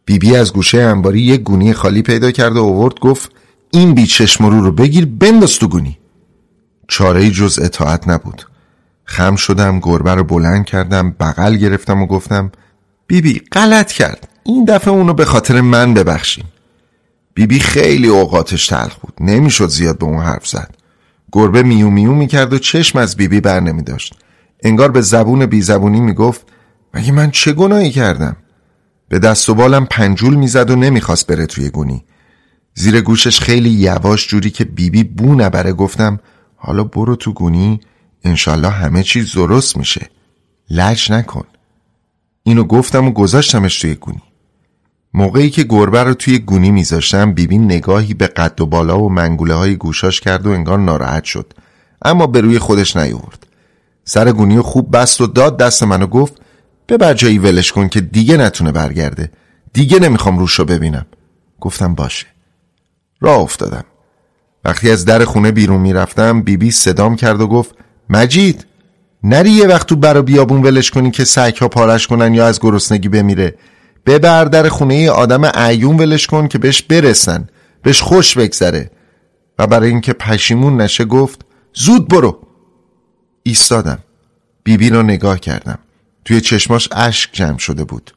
بیبی 0.05 0.31
بی 0.31 0.37
از 0.37 0.53
گوشه 0.53 0.79
انباری 0.79 1.21
یک 1.21 1.41
گونی 1.41 1.73
خالی 1.73 2.03
پیدا 2.03 2.31
کرد 2.31 2.57
و 2.57 2.65
آورد 2.65 3.01
گفت 3.01 3.31
این 3.71 3.95
بیچشم 3.95 4.47
رو 4.47 4.73
بگیر 4.73 5.07
بنداز 5.07 5.59
تو 5.59 5.69
گونی. 5.69 5.99
چاره 6.89 7.31
جز 7.31 7.59
اطاعت 7.59 8.09
نبود. 8.09 8.43
خم 9.07 9.37
شدم 9.37 9.81
گربه 9.81 10.15
رو 10.15 10.25
بلند 10.25 10.65
کردم 10.65 11.11
بغل 11.11 11.57
گرفتم 11.57 12.03
و 12.03 12.07
گفتم 12.07 12.53
بیبی 13.07 13.33
بی 13.33 13.43
غلط 13.53 13.93
کرد 13.93 14.29
این 14.45 14.65
دفعه 14.65 14.95
اونو 14.95 15.15
به 15.15 15.25
خاطر 15.25 15.61
من 15.61 15.95
ببخشین. 15.95 16.45
بیبی 17.35 17.55
بی 17.55 17.61
خیلی 17.61 18.09
اوقاتش 18.09 18.67
تلخ 18.67 18.99
بود 18.99 19.15
نمی‌شد 19.21 19.69
زیاد 19.69 19.99
به 19.99 20.07
اون 20.07 20.25
حرف 20.25 20.47
زد. 20.47 20.75
گربه 21.33 21.63
میو 21.63 21.91
میو 21.91 22.13
می‌کرد 22.13 22.53
و 22.53 22.59
چشم 22.59 22.99
از 22.99 23.17
بیبی 23.17 23.41
بر 23.41 23.61
نمی 23.61 23.83
داشت. 23.83 24.15
انگار 24.63 24.91
به 24.91 25.01
زبون 25.01 25.47
بی 25.47 25.63
زبونی 25.63 26.01
می‌گفت 26.01 26.47
مگه 26.95 27.13
من 27.13 27.31
چه 27.31 27.53
گناهی 27.53 27.91
کردم؟ 27.91 28.37
به 29.09 29.19
دست 29.19 29.49
و 29.49 29.55
بالم 29.55 29.87
پنجول 29.87 30.35
می‌زد 30.35 30.71
و 30.71 30.77
نمی‌خواست 30.77 31.27
بره 31.27 31.47
توی 31.47 31.71
گونی. 31.71 32.05
زیر 32.75 33.01
گوشش 33.01 33.41
خیلی 33.41 33.71
یواش 33.71 34.29
جوری 34.29 34.51
که 34.51 34.65
بیبی 34.65 35.05
بی 35.05 35.05
بو 35.05 35.35
نبره 35.35 35.73
گفتم 35.73 36.21
حالا 36.57 36.85
برو 36.85 37.17
تو 37.17 37.33
گونی 37.33 37.81
انشالله 38.27 38.69
همه 38.69 39.03
چیز 39.03 39.33
درست 39.33 39.77
میشه. 39.77 40.11
لج 40.71 41.13
نکن. 41.13 41.45
اینو 42.43 42.65
گفتم 42.65 43.07
و 43.07 43.11
گذاشتمش 43.11 43.79
توی 43.79 43.95
گونی. 43.95 44.23
موقعی 45.15 45.51
که 45.51 45.63
گربه 45.63 46.03
رو 46.03 46.15
توی 46.15 46.39
گونی 46.39 46.71
میذاشتم 46.71 47.33
بیبی 47.33 47.59
نگاهی 47.59 48.15
به 48.15 48.27
قد 48.27 48.61
و 48.61 48.67
بالا 48.67 49.01
و 49.01 49.09
منگوله 49.09 49.55
های 49.55 49.77
گوشاش 49.77 50.21
کرد 50.21 50.47
و 50.47 50.51
انگار 50.51 50.79
ناراحت 50.79 51.25
شد. 51.25 51.53
اما 52.03 52.27
به 52.27 52.41
روی 52.41 52.59
خودش 52.59 52.97
نیورد 52.97 53.47
سر 54.05 54.33
گونی 54.33 54.61
خوب 54.61 54.97
بست 54.97 55.21
و 55.21 55.27
داد 55.27 55.57
دست 55.59 55.83
منو 55.83 56.07
گفت 56.07 56.35
ببر 56.89 57.15
جایی 57.15 57.39
ولش 57.39 57.73
کن 57.73 57.89
که 57.89 58.01
دیگه 58.01 58.37
نتونه 58.37 58.73
برگرده. 58.73 59.31
دیگه 59.73 59.99
نمی‌خوام 59.99 60.39
روشو 60.39 60.65
ببینم. 60.65 61.07
گفتم 61.61 61.95
باشه. 61.95 62.27
راه 63.21 63.41
افتادم. 63.41 63.85
وقتی 64.65 64.91
از 64.91 65.05
در 65.05 65.25
خونه 65.25 65.51
بیرون 65.53 65.81
می‌رفتم 65.81 66.43
بیبی 66.43 66.71
صدام 66.71 67.17
کرد 67.17 67.41
و 67.41 67.47
گفت 67.47 67.75
مجید 68.11 68.67
نری 69.25 69.51
یه 69.51 69.67
وقت 69.67 69.87
تو 69.87 69.97
برا 69.97 70.23
بیابون 70.23 70.63
ولش 70.63 70.91
کنی 70.91 71.11
که 71.11 71.25
سگ 71.25 71.57
ها 71.61 71.69
پارش 71.69 72.07
کنن 72.07 72.35
یا 72.35 72.47
از 72.47 72.61
گرسنگی 72.61 73.09
بمیره. 73.09 73.55
ببر 74.07 74.45
در 74.45 74.69
خونه 74.69 75.11
آدم 75.11 75.45
عیون 75.47 75.97
ولش 75.97 76.27
کن 76.27 76.49
که 76.49 76.59
بهش 76.59 76.83
برسن 76.83 77.49
بهش 77.83 78.01
خوش 78.01 78.39
بگذره. 78.39 78.91
و 79.59 79.67
برای 79.67 79.91
اینکه 79.91 80.13
پشیمون 80.13 80.81
نشه 80.81 81.05
گفت 81.05 81.41
زود 81.75 82.09
برو. 82.09 82.39
ایستادم. 83.43 83.99
بیبی 84.65 84.91
رو 84.91 85.03
نگاه 85.03 85.41
کردم. 85.41 85.79
توی 86.25 86.41
چشماش 86.41 86.89
اشک 86.93 87.31
جمع 87.33 87.59
شده 87.59 87.85
بود. 87.85 88.11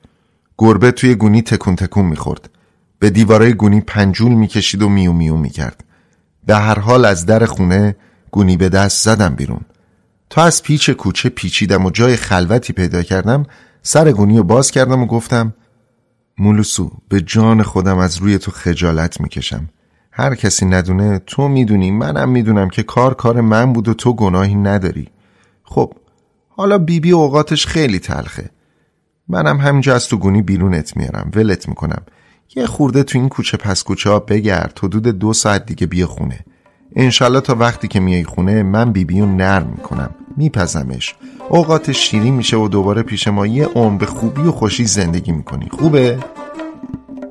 گربه 0.58 0.91
توی 0.91 1.15
گونی 1.15 1.41
تکون 1.41 1.75
تکون 1.75 2.05
می‌خورد. 2.05 2.50
به 3.00 3.10
دیوارای 3.10 3.53
گونی 3.53 3.81
پنجول 3.81 4.31
می‌کشید 4.31 4.81
و 4.81 4.89
میو 4.89 5.13
میو 5.13 5.36
می‌کرد. 5.36 5.84
به 6.46 6.55
هر 6.55 6.79
حال 6.79 7.05
از 7.05 7.25
در 7.25 7.46
خونه 7.46 7.96
گونی 8.31 8.58
به 8.58 8.69
دست 8.69 9.03
زدم 9.03 9.36
بیرون. 9.36 9.62
تا 10.29 10.43
از 10.43 10.63
پیچ 10.63 10.89
کوچه 10.89 11.29
پیچیدم 11.29 11.86
و 11.86 11.91
جای 11.91 12.15
خلوتی 12.15 12.74
پیدا 12.74 13.03
کردم 13.03 13.45
سر 13.81 14.12
گونی 14.12 14.38
رو 14.38 14.43
باز 14.43 14.71
کردم 14.71 15.01
و 15.01 15.05
گفتم 15.05 15.53
مولوسو 16.38 16.91
به 17.09 17.21
جان 17.21 17.63
خودم 17.63 17.98
از 17.98 18.17
روی 18.17 18.38
تو 18.38 18.51
خجالت 18.51 19.21
می‌کشم. 19.21 19.69
هر 20.12 20.36
کسی 20.36 20.65
ندونه 20.65 21.19
تو 21.19 21.48
می‌دونی 21.48 21.91
منم 21.91 22.29
می‌دونم 22.29 22.69
که 22.69 22.83
کار 22.83 23.13
کار 23.13 23.41
من 23.41 23.74
بود 23.74 23.88
و 23.88 23.93
تو 23.93 24.13
گناهی 24.13 24.55
نداری. 24.55 25.09
خب 25.63 25.93
حالا 26.50 26.77
بیبی 26.77 27.00
بی 27.00 27.12
اوقاتش 27.12 27.67
خیلی 27.67 28.00
تلخه. 28.00 28.50
منم 29.27 29.57
همینجا 29.57 29.95
از 29.95 30.07
تو 30.07 30.17
گونی 30.17 30.41
بیرونت 30.41 30.98
میارم 30.98 31.31
ولت 31.36 31.69
می‌کنم. 31.69 32.01
یه 32.55 32.65
خورده 32.65 33.03
تو 33.03 33.17
این 33.17 33.29
کوچه 33.29 33.57
پس 33.57 33.83
کوچه 33.83 34.09
ها 34.09 34.19
بگرد 34.19 34.79
حدود 34.83 35.07
دو 35.07 35.33
ساعت 35.33 35.65
دیگه 35.65 35.88
بیا 35.88 36.07
خونه. 36.07 36.39
انشالله 36.96 37.41
تا 37.41 37.55
وقتی 37.55 37.88
که 37.88 38.00
میای 38.00 38.24
خونه 38.24 38.63
من 38.63 38.91
بیبیو 38.91 39.25
نرم 39.25 39.74
می‌کنم. 39.77 40.10
میپزمش. 40.38 41.15
اوقات 41.50 41.91
شیرین 41.91 42.34
میشه 42.34 42.58
و 42.58 42.67
دوباره 42.67 43.03
پیش 43.03 43.27
ما 43.27 43.48
یه 43.48 43.65
عمر 43.65 43.98
به 43.98 44.05
خوبی 44.05 44.41
و 44.41 44.51
خوشی 44.51 44.86
زندگی 44.86 45.31
می‌کنی. 45.31 45.69
خوبه؟ 45.72 46.17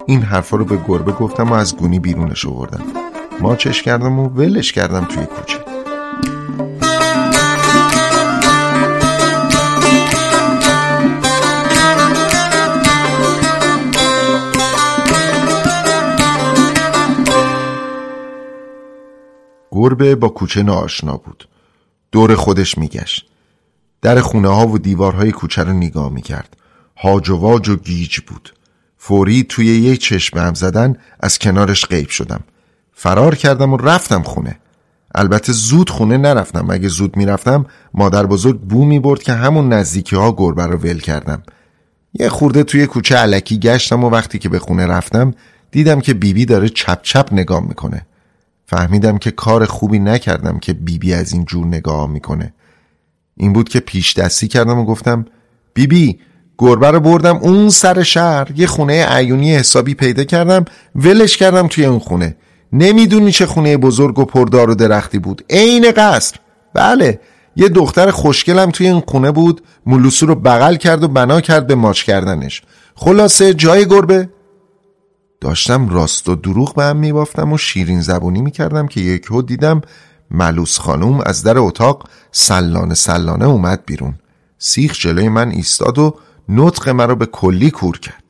این 0.07 0.23
حرفا 0.23 0.57
رو 0.57 0.65
به 0.65 0.79
گربه 0.89 1.13
گفتم 1.13 1.51
و 1.51 1.55
از 1.55 1.77
گونی 1.77 1.99
بیرونش 1.99 2.47
آوردم. 2.47 2.83
ماچش 3.41 3.83
کردم 3.83 4.19
و 4.19 4.29
ولش 4.29 4.73
کردم 4.73 5.05
توی 5.05 5.27
کوچه. 5.27 5.68
گربه 19.89 20.15
با 20.15 20.29
کوچه 20.29 20.63
ناآشنا 20.63 21.17
بود. 21.17 21.49
دور 22.13 22.35
خودش 22.35 22.79
میگشت. 22.79 23.27
در 24.03 24.21
خونه 24.21 24.49
ها 24.49 24.67
و 24.67 24.79
دیوارهای 24.79 25.33
کوچه 25.33 25.65
رو 25.65 25.73
نگاه 25.73 26.13
می‌کرد. 26.13 26.57
هاج 26.97 27.31
و 27.31 27.37
واج 27.37 27.69
و 27.69 27.77
گیج 27.77 28.19
بود. 28.21 28.55
فوری 28.99 29.45
توی 29.49 29.67
یه 29.67 29.97
چشم 29.97 30.39
هم 30.39 30.55
زدن 30.55 30.97
از 31.21 31.39
کنارش 31.39 31.87
غیب 31.87 32.09
شدم. 32.09 32.41
فرار 32.93 33.35
کردم 33.35 33.73
و 33.73 33.77
رفتم 33.77 34.23
خونه. 34.23 34.59
البته 35.15 35.53
زود 35.53 35.91
خونه 35.91 36.17
نرفتم 36.17 36.71
اگه 36.71 36.89
زود 36.89 37.17
می‌رفتم 37.17 37.67
مادر 37.95 38.27
بزرگ 38.27 38.61
بو 38.61 38.85
می 38.85 38.99
برد 38.99 39.23
که 39.23 39.33
همون 39.33 39.73
نزدیکی 39.73 40.17
ها 40.17 40.33
گربه 40.33 40.67
رو 40.67 40.77
ول 40.79 40.99
کردم. 40.99 41.43
یه 42.13 42.29
خورده 42.29 42.63
توی 42.63 42.87
کوچه 42.87 43.17
علکی 43.17 43.59
گشتم 43.59 44.05
و 44.05 44.11
وقتی 44.11 44.39
که 44.39 44.49
به 44.49 44.59
خونه 44.59 44.87
رفتم 44.87 45.35
دیدم 45.71 46.01
که 46.01 46.15
بیبی 46.15 46.45
داره 46.45 46.69
چپ 46.69 47.03
چپ 47.03 47.29
نگاه 47.33 47.61
می‌کنه. 47.69 48.07
فهمیدم 48.71 49.19
که 49.19 49.31
کار 49.31 49.65
خوبی 49.65 49.99
نکردم 49.99 50.59
که 50.59 50.73
بیبی 50.73 50.99
بی 50.99 51.15
از 51.15 51.33
این 51.33 51.45
جور 51.45 51.67
نگاه 51.67 52.07
می‌کنه. 52.07 52.55
این 53.37 53.53
بود 53.53 53.69
که 53.69 53.81
پیش 53.81 54.15
دستی 54.15 54.49
کردم 54.49 54.79
و 54.79 54.85
گفتم 54.85 55.25
بیبی 55.75 56.07
بی 56.07 56.19
گربه 56.59 56.91
رو 56.91 57.01
بردم 57.01 57.37
اون 57.37 57.69
سر 57.69 58.03
شهر. 58.03 58.49
یه 58.57 58.67
خونه 58.67 59.07
عیونی 59.07 59.55
حسابی 59.55 59.95
پیدا 59.95 60.25
کردم 60.25 60.65
ولش 60.97 61.37
کردم 61.37 61.69
توی 61.69 61.85
اون 61.85 61.99
خونه. 61.99 62.37
نمی‌دونی 62.73 63.33
چه 63.33 63.47
خونه 63.47 63.77
بزرگ 63.77 64.19
و 64.19 64.25
پردار 64.25 64.71
و 64.71 64.75
درختی 64.75 65.19
بود. 65.19 65.45
عین 65.51 65.93
قصر. 65.97 66.37
بله 66.75 67.21
یه 67.57 67.69
دختر 67.69 68.11
خوشگلم 68.11 68.71
توی 68.71 68.87
این 68.87 69.03
خونه 69.07 69.31
بود 69.31 69.63
مولوسو 69.87 70.27
رو 70.27 70.35
بغل 70.35 70.77
کرد 70.77 71.03
و 71.03 71.09
بنا 71.09 71.41
کرد 71.41 71.67
به 71.67 71.75
ماچ 71.75 72.03
کردنش. 72.03 72.63
خلاصه 72.95 73.55
جای 73.55 73.87
گربه. 73.87 74.29
داشتم 75.41 75.89
راست 75.89 76.29
و 76.29 76.35
دروغ 76.35 76.75
به 76.75 76.85
هم 76.85 76.97
میبافتم 76.97 77.53
و 77.53 77.59
شیرین 77.59 78.01
زبونی 78.01 78.41
می‌کردم 78.41 78.87
که 78.87 79.01
یک 79.01 79.27
هو 79.27 79.43
دیدم 79.43 79.81
ملوس 80.31 80.79
خانوم 80.79 81.21
از 81.27 81.43
در 81.43 81.59
اتاق 81.59 82.09
سلانه 82.33 82.95
سلانه 82.95 83.45
اومد 83.45 83.83
بیرون. 83.87 84.15
سیخ 84.59 84.99
جلوی 84.99 85.29
من 85.29 85.51
ایستاد 85.51 85.99
و 85.99 86.15
نطق 86.49 86.89
مرا 86.89 87.15
به 87.15 87.27
کلی 87.27 87.71
کور 87.71 87.99
کرد. 87.99 88.25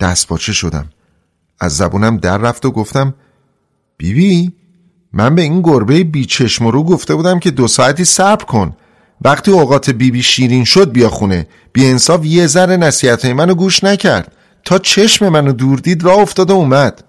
دست 0.00 0.28
باچه 0.28 0.52
شدم. 0.52 0.88
از 1.60 1.76
زبونم 1.76 2.16
در 2.16 2.38
رفت 2.38 2.66
و 2.66 2.70
گفتم 2.70 3.14
بیبی 3.96 4.52
من 5.12 5.34
به 5.34 5.42
این 5.42 5.62
گربه 5.62 6.04
بیچشم 6.04 6.66
رو 6.66 6.84
گفته 6.84 7.14
بودم 7.14 7.38
که 7.38 7.50
دو 7.50 7.68
ساعتی 7.68 8.04
صبر 8.04 8.44
کن. 8.44 8.76
وقتی 9.22 9.50
اوقات 9.50 9.90
بیبی 9.90 10.22
شیرین 10.22 10.64
شد 10.64 10.92
بیا 10.92 11.08
خونه. 11.08 11.46
بی 11.72 11.86
انصاف 11.86 12.24
یه 12.24 12.46
ذره 12.46 12.76
نصیحت 12.76 13.24
منو 13.24 13.54
گوش 13.54 13.84
نکرد. 13.84 14.32
تا 14.64 14.78
چشم 14.78 15.28
منو 15.28 15.52
دور 15.52 15.78
دید 15.78 16.04
راه 16.04 16.18
افتاد 16.18 16.50
و 16.50 16.54
اومد. 16.54 17.04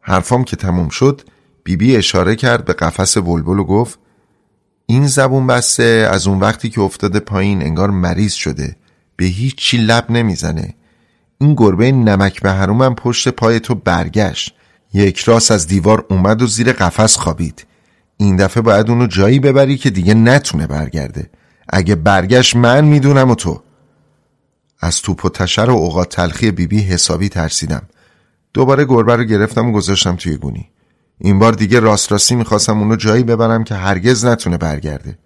حرفام 0.00 0.44
که 0.44 0.56
تموم 0.56 0.88
شد 0.88 1.22
بیبی 1.64 1.86
بی 1.86 1.96
اشاره 1.96 2.36
کرد 2.36 2.64
به 2.64 2.72
قفس 2.72 3.18
بلبل 3.18 3.58
و 3.58 3.64
گفت 3.64 3.98
این 4.86 5.06
زبون 5.06 5.46
بسته 5.46 6.08
از 6.12 6.26
اون 6.26 6.40
وقتی 6.40 6.70
که 6.70 6.80
افتاده 6.80 7.20
پایین 7.20 7.62
انگار 7.62 7.90
مریض 7.90 8.32
شده 8.32 8.76
به 9.16 9.24
هیچ 9.24 9.56
چی 9.56 9.76
لب 9.76 10.10
نمی‌زنه. 10.10 10.74
این 11.38 11.54
گربه 11.54 11.92
نمک 11.92 12.42
به 12.42 12.52
هرومم 12.52 12.94
پشت 12.94 13.28
پای 13.28 13.60
تو 13.60 13.74
برگشت. 13.74 14.54
یک 14.94 15.18
راست 15.18 15.50
از 15.50 15.66
دیوار 15.66 16.06
اومد 16.10 16.42
و 16.42 16.46
زیر 16.46 16.72
قفس 16.72 17.16
خوابید. 17.16 17.66
این 18.16 18.36
دفعه 18.36 18.62
باید 18.62 18.90
اونو 18.90 19.06
جایی 19.06 19.38
ببری 19.38 19.76
که 19.76 19.90
دیگه 19.90 20.14
نتونه 20.14 20.66
برگرده. 20.66 21.30
اگه 21.68 21.94
برگشت 21.94 22.56
من 22.56 22.84
می‌دونم 22.84 23.30
و 23.30 23.34
تو. 23.34 23.62
از 24.80 25.02
توپ 25.02 25.24
و 25.24 25.28
تشر 25.28 25.70
و 25.70 25.74
اوقات 25.74 26.16
تلخی 26.16 26.50
بیبی 26.50 26.76
بی 26.76 26.82
حسابی 26.82 27.28
ترسیدم. 27.28 27.82
دوباره 28.54 28.84
گربه 28.84 29.16
رو 29.16 29.24
گرفتم 29.24 29.68
و 29.68 29.72
گذاشتم 29.72 30.16
توی 30.16 30.36
گونی. 30.36 30.70
این 31.18 31.38
بار 31.38 31.52
دیگه 31.52 31.80
راست 31.80 32.12
راستی 32.12 32.34
می‌خواستم 32.34 32.78
اونو 32.78 32.96
جایی 32.96 33.22
ببرم 33.22 33.64
که 33.64 33.74
هرگز 33.74 34.24
نتونه 34.24 34.56
برگرده. 34.56 35.18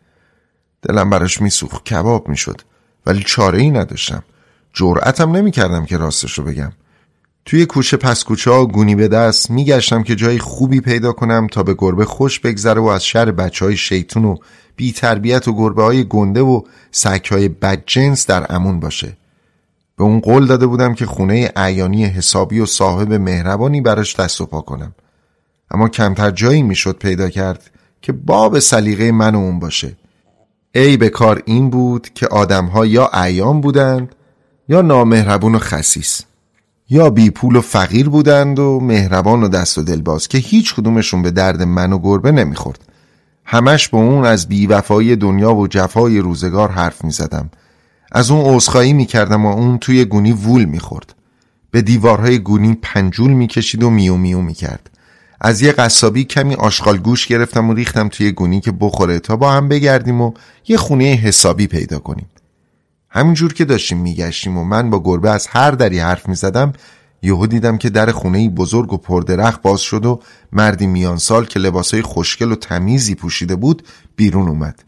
دلم 0.82 1.10
براش 1.10 1.42
میسوخت 1.42 1.84
کباب 1.84 2.28
می‌شد 2.28 2.60
ولی 3.06 3.22
چاره 3.26 3.58
ای 3.62 3.70
نداشتم. 3.70 4.22
جرأتم 4.72 5.36
نمی‌کردم 5.36 5.84
که 5.84 5.96
راستش 5.96 6.38
رو 6.38 6.44
بگم. 6.44 6.72
توی 7.44 7.66
کوچه 7.66 7.96
پس 7.96 8.24
کوچه 8.24 8.50
ها 8.50 8.66
گونی 8.66 8.94
به 8.94 9.08
دست 9.08 9.50
میگشتم 9.50 10.02
که 10.02 10.16
جای 10.16 10.38
خوبی 10.38 10.80
پیدا 10.80 11.12
کنم 11.12 11.46
تا 11.46 11.62
به 11.62 11.74
گربه 11.78 12.04
خوش 12.04 12.40
بگذره 12.40 12.80
و 12.80 12.86
از 12.86 13.04
شر 13.04 13.30
بچه 13.30 13.64
های 13.64 13.76
شیطون 13.76 14.24
و 14.24 14.36
بی 14.76 14.92
تربیت 14.92 15.48
و 15.48 15.56
گربه 15.56 15.82
های 15.82 16.04
گنده 16.04 16.40
و 16.40 16.62
سک 16.90 17.28
های 17.32 17.48
بدجنس 17.48 18.26
در 18.26 18.46
امون 18.54 18.80
باشه. 18.80 19.16
به 19.96 20.04
اون 20.04 20.20
قول 20.20 20.46
داده 20.46 20.66
بودم 20.66 20.94
که 20.94 21.06
خونه 21.06 21.52
عیانی 21.56 22.04
حسابی 22.04 22.60
و 22.60 22.66
صاحب 22.66 23.12
مهربانی 23.12 23.80
براش 23.80 24.16
دست 24.16 24.40
و 24.40 24.46
پا 24.46 24.60
کنم. 24.60 24.94
اما 25.70 25.88
کمتر 25.88 26.30
جایی 26.30 26.62
می‌شد 26.62 26.98
پیدا 26.98 27.28
کرد 27.28 27.70
که 28.02 28.12
باب 28.12 28.58
سلیقه 28.58 29.12
من 29.12 29.34
و 29.34 29.38
اون 29.38 29.58
باشه. 29.58 29.96
ای 30.74 30.96
به 30.96 31.08
کار 31.08 31.42
این 31.44 31.70
بود 31.70 32.08
که 32.14 32.26
آدمها 32.26 32.86
یا 32.86 33.10
عیان 33.12 33.60
بودند 33.60 34.14
یا 34.68 34.82
نامهربون 34.82 35.54
و 35.54 35.58
خسیس 35.58 36.22
یا 36.90 37.10
بی 37.10 37.30
پول 37.30 37.56
و 37.56 37.60
فقیر 37.60 38.08
بودند 38.08 38.58
و 38.58 38.80
مهربان 38.80 39.42
و 39.42 39.48
دست 39.48 39.78
و 39.78 39.82
دلباز 39.82 40.28
که 40.28 40.38
هیچ 40.38 40.74
کدومشون 40.74 41.22
به 41.22 41.30
درد 41.30 41.62
من 41.62 41.92
و 41.92 41.98
گربه 41.98 42.32
نمی‌خورد. 42.32 42.84
همش 43.44 43.88
با 43.88 43.98
اون 43.98 44.24
از 44.24 44.48
بیوفایی 44.48 45.16
دنیا 45.16 45.54
و 45.54 45.66
جفای 45.66 46.18
روزگار 46.18 46.70
حرف 46.70 47.04
می‌زدم. 47.04 47.50
از 48.16 48.30
اون 48.30 48.54
عذرخواهی 48.54 48.92
می‌کردم 48.92 49.46
و 49.46 49.48
اون 49.48 49.78
توی 49.78 50.04
گونی 50.04 50.32
وول 50.32 50.64
می‌خورد. 50.64 51.14
به 51.70 51.82
دیوارهای 51.82 52.38
گونی 52.38 52.78
پنجول 52.82 53.30
می‌کشید 53.30 53.82
و 53.82 53.90
میو 53.90 54.16
میو 54.16 54.40
می‌کرد. 54.40 54.90
از 55.40 55.62
یه 55.62 55.72
قصابی 55.72 56.24
کمی 56.24 56.54
آشغال 56.54 56.98
گوش 56.98 57.26
گرفتم 57.26 57.70
و 57.70 57.74
ریختم 57.74 58.08
توی 58.08 58.32
گونی 58.32 58.60
که 58.60 58.72
بخوره 58.72 59.18
تا 59.18 59.36
با 59.36 59.52
هم 59.52 59.68
بگردیم 59.68 60.20
و 60.20 60.32
یه 60.68 60.76
خونه 60.76 61.04
حسابی 61.04 61.66
پیدا 61.66 61.98
کنیم. 61.98 62.26
همینجور 63.10 63.54
که 63.54 63.64
داشتیم 63.64 63.98
میگشتیم 63.98 64.58
و 64.58 64.64
من 64.64 64.90
با 64.90 65.02
گربه 65.04 65.30
از 65.30 65.46
هر 65.46 65.70
دری 65.70 65.98
حرف 65.98 66.28
می‌زدم 66.28 66.72
یهو 67.22 67.46
دیدم 67.46 67.78
که 67.78 67.90
در 67.90 68.10
خونه 68.10 68.48
بزرگ 68.48 68.92
و 68.92 68.96
پردرخت 68.96 69.62
باز 69.62 69.80
شد 69.80 70.06
و 70.06 70.20
مردی 70.52 70.86
میان 70.86 71.16
سال 71.16 71.46
که 71.46 71.60
لباسای 71.60 72.02
خوشگل 72.02 72.52
و 72.52 72.56
تمیزی 72.56 73.14
پوشیده 73.14 73.56
بود 73.56 73.82
بیرون 74.16 74.48
اومد. 74.48 74.84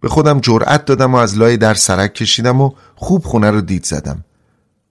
به 0.00 0.08
خودم 0.08 0.40
جرأت 0.40 0.84
دادم 0.84 1.14
و 1.14 1.16
از 1.16 1.38
لای 1.38 1.56
در 1.56 1.74
سرک 1.74 2.14
کشیدم 2.14 2.60
و 2.60 2.70
خوب 2.94 3.24
خونه 3.24 3.50
رو 3.50 3.60
دید 3.60 3.84
زدم. 3.84 4.24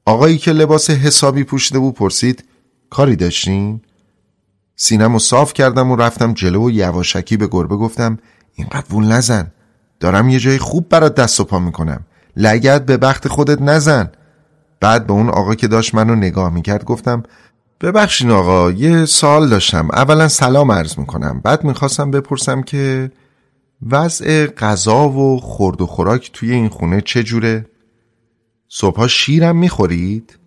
آقایی 0.06 0.38
که 0.38 0.52
لباس 0.52 0.90
حسابی 0.90 1.44
پوشیده 1.44 1.80
بود 1.80 1.96
پرسید 1.96 2.44
کاری 2.90 3.16
داشتین؟ 3.16 3.82
سینم 4.76 5.16
و 5.16 5.20
صاف 5.20 5.54
کردم 5.54 5.92
و 5.92 5.96
رفتم 5.96 6.34
جلو 6.34 6.68
و 6.68 6.72
یواشکی 6.72 7.38
به 7.38 7.48
گربه 7.48 7.76
گفتم 7.76 8.18
اینقدر 8.56 8.94
وول 8.94 9.06
نزن 9.06 9.52
دارم 10.00 10.30
یه 10.30 10.40
جای 10.40 10.58
خوب 10.58 10.90
برات 10.90 11.16
دست 11.16 11.40
و 11.40 11.44
پا 11.44 11.60
می‌کنم. 11.60 12.06
لگت 12.36 12.86
به 12.86 12.98
بخت 12.98 13.28
خودت 13.28 13.62
نزن. 13.62 14.12
بعد 14.80 15.08
به 15.08 15.14
اون 15.14 15.30
آقا 15.30 15.56
که 15.56 15.68
داشت 15.68 15.96
منو 15.96 16.16
نگاه 16.16 16.54
می‌کرد 16.54 16.84
گفتم 16.84 17.24
ببخشین 17.82 18.32
آقا 18.32 18.72
یه 18.72 19.06
سال 19.06 19.50
داشتم. 19.50 19.88
اولا 19.94 20.28
سلام 20.28 20.72
عرض 20.72 20.98
می‌کنم. 20.98 21.42
بعد 21.44 21.64
می‌خواستم 21.64 22.12
بپرسم 22.12 22.62
که 22.62 23.12
وضع 23.88 24.46
غذا 24.46 25.10
و 25.10 25.40
خورد 25.40 25.82
و 25.82 25.86
خوراک 25.86 26.32
توی 26.34 26.52
این 26.52 26.70
خونه 26.70 27.02
چجوره؟ 27.02 27.66
صبحها 28.70 29.08
شیرم 29.08 29.58
می‌خورید؟ 29.58 30.40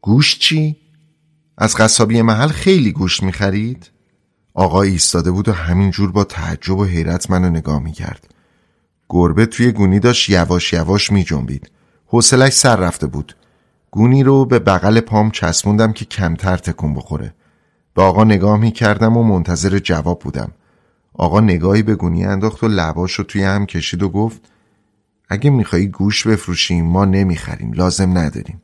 گوشت 0.00 0.40
چی؟ 0.40 0.76
از 1.58 1.76
قصابی 1.76 2.22
محل 2.22 2.48
خیلی 2.48 2.92
گوشت 2.92 3.22
می‌خرید؟ 3.22 3.90
آقا 4.54 4.82
ایستاده 4.82 5.30
بود 5.30 5.48
و 5.48 5.52
همینجور 5.52 6.12
با 6.12 6.24
تعجب 6.24 6.78
و 6.78 6.84
حیرت 6.84 7.30
منو 7.30 7.50
نگاه 7.50 7.78
می‌کرد 7.82 8.34
گربه 9.08 9.46
توی 9.46 9.72
گونی 9.72 10.00
داشت 10.00 10.30
یواش 10.30 10.72
یواش 10.72 11.12
میجنبید 11.12 11.70
حوصلش 12.06 12.52
سر 12.52 12.76
رفته 12.76 13.06
بود 13.06 13.36
گونی 13.90 14.22
رو 14.22 14.44
به 14.44 14.58
بغل 14.58 15.00
پام 15.00 15.30
چسبوندم 15.30 15.92
که 15.92 16.04
کمتر 16.04 16.56
تکون 16.56 16.94
بخوره 16.94 17.34
به 17.94 18.02
آقا 18.02 18.24
نگاه 18.24 18.58
می‌کردم 18.58 19.16
و 19.16 19.22
منتظر 19.22 19.78
جواب 19.78 20.20
بودم 20.20 20.52
آقا 21.14 21.40
نگاهی 21.40 21.82
به 21.82 21.94
گونی 21.94 22.24
انداخت 22.24 22.64
و 22.64 22.68
لباش 22.68 23.12
رو 23.12 23.24
توی 23.24 23.42
هم 23.42 23.66
کشید 23.66 24.02
و 24.02 24.08
گفت 24.08 24.40
اگه 25.28 25.50
میخوایی 25.50 25.86
گوش 25.86 26.26
بفروشیم 26.26 26.84
ما 26.84 27.04
نمی‌خریم 27.04 27.72
لازم 27.72 28.18
نداریم 28.18 28.62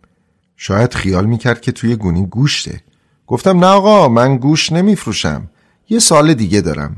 شاید 0.57 0.95
خیال 0.95 1.27
می‌کرد 1.27 1.61
که 1.61 1.73
توی 1.73 1.97
گونی 1.97 2.27
گوشته 2.27 2.83
گفتم 3.27 3.59
نه 3.59 3.67
آقا 3.67 4.09
من 4.09 4.37
گوش 4.37 4.73
نمیفروشم 4.73 5.51
یه 5.89 5.99
سال 5.99 6.35
دیگه 6.35 6.61
دارم 6.61 6.97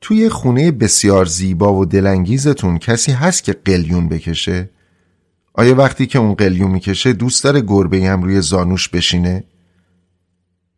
توی 0.00 0.28
خونه 0.28 0.70
بسیار 0.70 1.24
زیبا 1.24 1.74
و 1.74 1.84
دلانگیزتون 1.84 2.78
کسی 2.78 3.12
هست 3.12 3.44
که 3.44 3.52
قلیون 3.52 4.08
بکشه؟ 4.08 4.70
آیا 5.54 5.74
وقتی 5.74 6.06
که 6.06 6.18
اون 6.18 6.34
قلیون 6.34 6.70
می‌کشه 6.70 7.12
دوست 7.12 7.44
داره 7.44 7.60
گربه 7.60 8.04
هم 8.04 8.22
روی 8.22 8.40
زانوش 8.40 8.88
بشینه؟ 8.88 9.44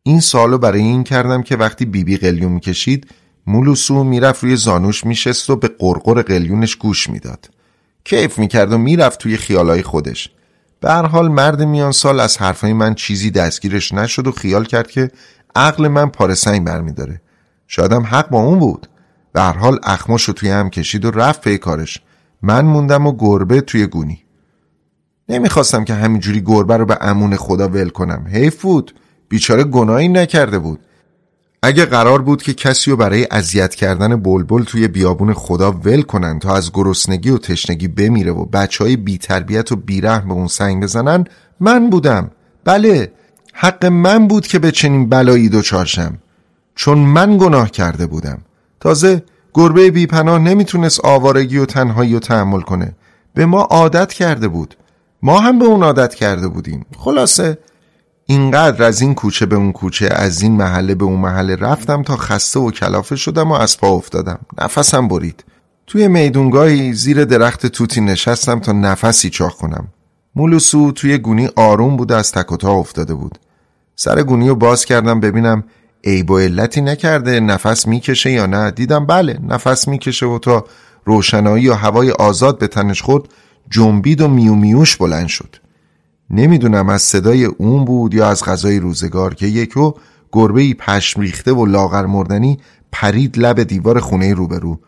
این 0.02 0.20
سالو 0.20 0.58
برای 0.58 0.80
این 0.80 1.04
کردم 1.04 1.42
که 1.42 1.56
وقتی 1.56 1.84
بیبی 1.84 2.16
قلیون 2.16 2.52
می‌کشید 2.52 3.06
مولوسو 3.46 4.04
می‌رفت 4.04 4.44
روی 4.44 4.56
زانوش 4.56 5.06
میشست 5.06 5.50
و 5.50 5.56
به 5.56 5.68
قرقر 5.68 6.22
قلیونش 6.22 6.76
گوش 6.76 7.10
می‌داد. 7.10 7.50
کیف 8.04 8.38
می‌کرد 8.38 8.72
و 8.72 8.78
می‌رفت 8.78 9.18
توی 9.18 9.36
خیالای 9.36 9.82
خودش. 9.82 10.30
به 10.80 10.90
هر 10.90 11.06
حال 11.06 11.28
مرد 11.28 11.62
میان 11.62 11.92
سال 11.92 12.20
از 12.20 12.38
حرفای 12.38 12.72
من 12.72 12.94
چیزی 12.94 13.30
دستگیرش 13.30 13.92
نشد 13.92 14.26
و 14.26 14.32
خیال 14.32 14.64
کرد 14.64 14.90
که 14.90 15.10
عقل 15.54 15.88
من 15.88 16.08
پارسنگ 16.08 16.64
برمیداره. 16.64 17.20
شایدم 17.68 18.02
حق 18.02 18.30
با 18.30 18.38
اون 18.42 18.58
بود. 18.58 18.88
به 19.32 19.40
هر 19.40 19.52
حال 19.52 19.78
اخماشو 19.82 20.32
توی 20.32 20.50
هم 20.50 20.70
کشید 20.70 21.04
و 21.04 21.10
رفت 21.10 21.40
پی 21.40 21.58
کارش. 21.58 22.00
من 22.42 22.64
موندم 22.64 23.06
و 23.06 23.16
گربه 23.18 23.60
توی 23.60 23.86
گونی. 23.86 24.24
نمی‌خواستم 25.28 25.84
که 25.84 25.94
همینجوری 25.94 26.40
گربه 26.40 26.76
رو 26.76 26.86
به 26.86 26.98
امون 27.00 27.36
خدا 27.36 27.68
ول 27.68 27.88
کنم. 27.88 28.26
حیف 28.32 28.62
بود. 28.62 28.94
بیچاره 29.28 29.64
گناهی 29.64 30.08
نکرده 30.08 30.58
بود. 30.58 30.80
اگه 31.66 31.84
قرار 31.84 32.22
بود 32.22 32.42
که 32.42 32.54
کسی 32.54 32.90
رو 32.90 32.96
برای 32.96 33.26
اذیت 33.30 33.74
کردن 33.74 34.16
بلبل 34.16 34.64
توی 34.64 34.88
بیابون 34.88 35.34
خدا 35.34 35.72
ول 35.72 36.02
کنن 36.02 36.38
تا 36.38 36.56
از 36.56 36.72
گرسنگی 36.72 37.30
و 37.30 37.38
تشنگی 37.38 37.88
بمیره 37.88 38.32
و 38.32 38.44
بچه 38.44 38.84
های 38.84 38.96
بی 38.96 39.18
تربیت 39.18 39.72
و 39.72 39.76
بیرحم 39.76 40.28
به 40.28 40.34
اون 40.34 40.46
سنگ 40.46 40.82
بزنن 40.82 41.24
من 41.60 41.90
بودم. 41.90 42.30
بله 42.64 43.12
حق 43.54 43.84
من 43.84 44.28
بود 44.28 44.46
که 44.46 44.58
به 44.58 44.70
چنین 44.70 45.08
بلایی 45.08 45.48
دوچارشم 45.48 46.18
چون 46.74 46.98
من 46.98 47.38
گناه 47.38 47.70
کرده 47.70 48.06
بودم. 48.06 48.38
تازه 48.80 49.22
گربه 49.54 49.90
بیپناه 49.90 50.38
نمی‌تونست 50.38 51.00
آوارگی 51.04 51.58
و 51.58 51.66
تنهایی 51.66 52.14
و 52.14 52.18
تحمل 52.18 52.60
کنه. 52.60 52.94
به 53.34 53.46
ما 53.46 53.60
عادت 53.60 54.12
کرده 54.12 54.48
بود. 54.48 54.76
ما 55.22 55.40
هم 55.40 55.58
به 55.58 55.64
اون 55.64 55.82
عادت 55.82 56.14
کرده 56.14 56.48
بودیم. 56.48 56.86
خلاصه 56.98 57.58
اینقدر 58.26 58.84
از 58.84 59.00
این 59.00 59.14
کوچه 59.14 59.46
به 59.46 59.56
اون 59.56 59.72
کوچه 59.72 60.08
از 60.12 60.42
این 60.42 60.52
محله 60.52 60.94
به 60.94 61.04
اون 61.04 61.20
محله 61.20 61.56
رفتم 61.56 62.02
تا 62.02 62.16
خسته 62.16 62.60
و 62.60 62.70
کلافه 62.70 63.16
شدم 63.16 63.50
و 63.50 63.54
از 63.54 63.78
پا 63.78 63.88
افتادم. 63.88 64.38
نفسم 64.62 65.08
برید. 65.08 65.44
توی 65.86 66.08
میدونگاهی 66.08 66.92
زیر 66.92 67.24
درخت 67.24 67.66
توتی 67.66 68.00
نشستم 68.00 68.60
تا 68.60 68.72
نفسی 68.72 69.30
چاخ 69.30 69.54
کنم. 69.56 69.88
مولوسو 70.36 70.92
توی 70.92 71.18
گونی 71.18 71.48
آروم 71.56 71.96
بود 71.96 72.12
از 72.12 72.32
تک 72.32 72.64
افتاده 72.64 73.14
بود. 73.14 73.38
سر 73.96 74.22
گونی 74.22 74.48
رو 74.48 74.54
باز 74.54 74.84
کردم 74.84 75.20
ببینم 75.20 75.64
عیب 76.04 76.30
و 76.30 76.38
علتی 76.38 76.80
نکرده 76.80 77.40
نفس 77.40 77.86
می‌کشه 77.86 78.30
یا 78.30 78.46
نه. 78.46 78.70
دیدم 78.70 79.06
بله 79.06 79.38
نفس 79.48 79.88
می‌کشه 79.88 80.26
و 80.26 80.38
تا 80.38 80.64
روشنایی 81.04 81.68
و 81.68 81.74
هوای 81.74 82.10
آزاد 82.10 82.58
به 82.58 82.66
تنش 82.66 83.02
خورد 83.02 83.28
جنبید 83.70 84.20
و 84.20 84.28
میو 84.28 84.54
میوش 84.54 84.96
بلند 84.96 85.28
شد. 85.28 85.56
نمی‌دونم 86.34 86.88
از 86.88 87.02
صدای 87.02 87.44
اون 87.44 87.84
بود 87.84 88.14
یا 88.14 88.28
از 88.28 88.44
قضای 88.44 88.78
روزگار 88.78 89.34
که 89.34 89.46
یکهو 89.46 89.92
گربه 90.32 90.74
پشم 90.74 91.20
ریخته 91.20 91.52
و 91.52 91.66
لاغر 91.66 92.06
مردنی 92.06 92.58
پرید 92.92 93.38
لب 93.38 93.62
دیوار 93.62 94.00
خونه 94.00 94.34
روبرو. 94.34 94.78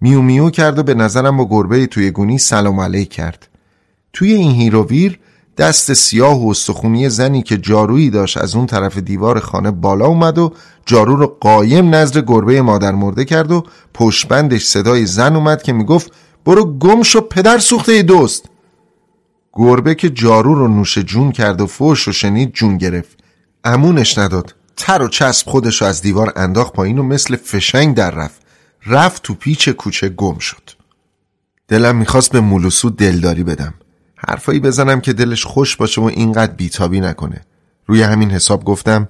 میو 0.00 0.22
میو 0.22 0.50
کرد 0.50 0.78
و 0.78 0.82
به 0.82 0.94
نظرم 0.94 1.36
با 1.36 1.48
گربه 1.50 1.86
توی 1.86 2.10
گونی 2.10 2.38
سلام 2.38 2.80
علیک 2.80 3.10
کرد. 3.10 3.48
توی 4.12 4.32
این 4.32 4.52
هیروویر 4.52 5.18
دست 5.58 5.92
سیاه 5.92 6.46
و 6.46 6.50
استخونی 6.50 7.08
زنی 7.08 7.42
که 7.42 7.58
جارویی 7.58 8.10
داشت 8.10 8.38
از 8.38 8.54
اون 8.54 8.66
طرف 8.66 8.98
دیوار 8.98 9.40
خانه 9.40 9.70
بالا 9.70 10.06
اومد 10.06 10.38
و 10.38 10.52
جارو 10.86 11.16
رو 11.16 11.36
قایم 11.40 11.94
نظر 11.94 12.20
گربه 12.20 12.62
مادر 12.62 12.92
مرده 12.92 13.24
کرد 13.24 13.52
و 13.52 13.64
پشبندش 13.94 14.64
صدای 14.64 15.06
زن 15.06 15.36
اومد 15.36 15.62
که 15.62 15.72
می‌گفت 15.72 16.12
برو 16.44 16.78
گم 16.78 17.02
شو 17.02 17.20
پدر 17.20 17.58
سوخته 17.58 18.02
دوست. 18.02 18.48
گربه 19.56 19.94
که 19.94 20.10
جارو 20.10 20.54
رو 20.54 20.68
نوش 20.68 20.98
جون 20.98 21.32
کرد 21.32 21.60
و 21.60 21.66
فوش 21.66 22.08
و 22.08 22.12
شنید 22.12 22.52
جون 22.52 22.78
گرفت. 22.78 23.18
امونش 23.64 24.18
نداد. 24.18 24.54
تر 24.76 25.02
و 25.02 25.08
چسب 25.08 25.48
خودش 25.48 25.82
رو 25.82 25.88
از 25.88 26.02
دیوار 26.02 26.32
انداخت 26.36 26.72
پایین 26.72 26.98
و 26.98 27.02
مثل 27.02 27.36
فشنگ 27.36 27.96
در 27.96 28.10
رفت. 28.10 28.42
رفت 28.86 29.22
تو 29.22 29.34
پیچ 29.34 29.68
کوچه 29.68 30.08
گم 30.08 30.38
شد. 30.38 30.70
دلم 31.68 31.96
می‌خواست 31.96 32.32
به 32.32 32.40
مولوسو 32.40 32.90
دلداری 32.90 33.44
بدم. 33.44 33.74
حرفایی 34.16 34.60
بزنم 34.60 35.00
که 35.00 35.12
دلش 35.12 35.44
خوش 35.44 35.76
باشه 35.76 36.00
و 36.00 36.04
اینقدر 36.04 36.52
بیتابی 36.52 37.00
نکنه. 37.00 37.40
روی 37.86 38.02
همین 38.02 38.30
حساب 38.30 38.64
گفتم 38.64 39.08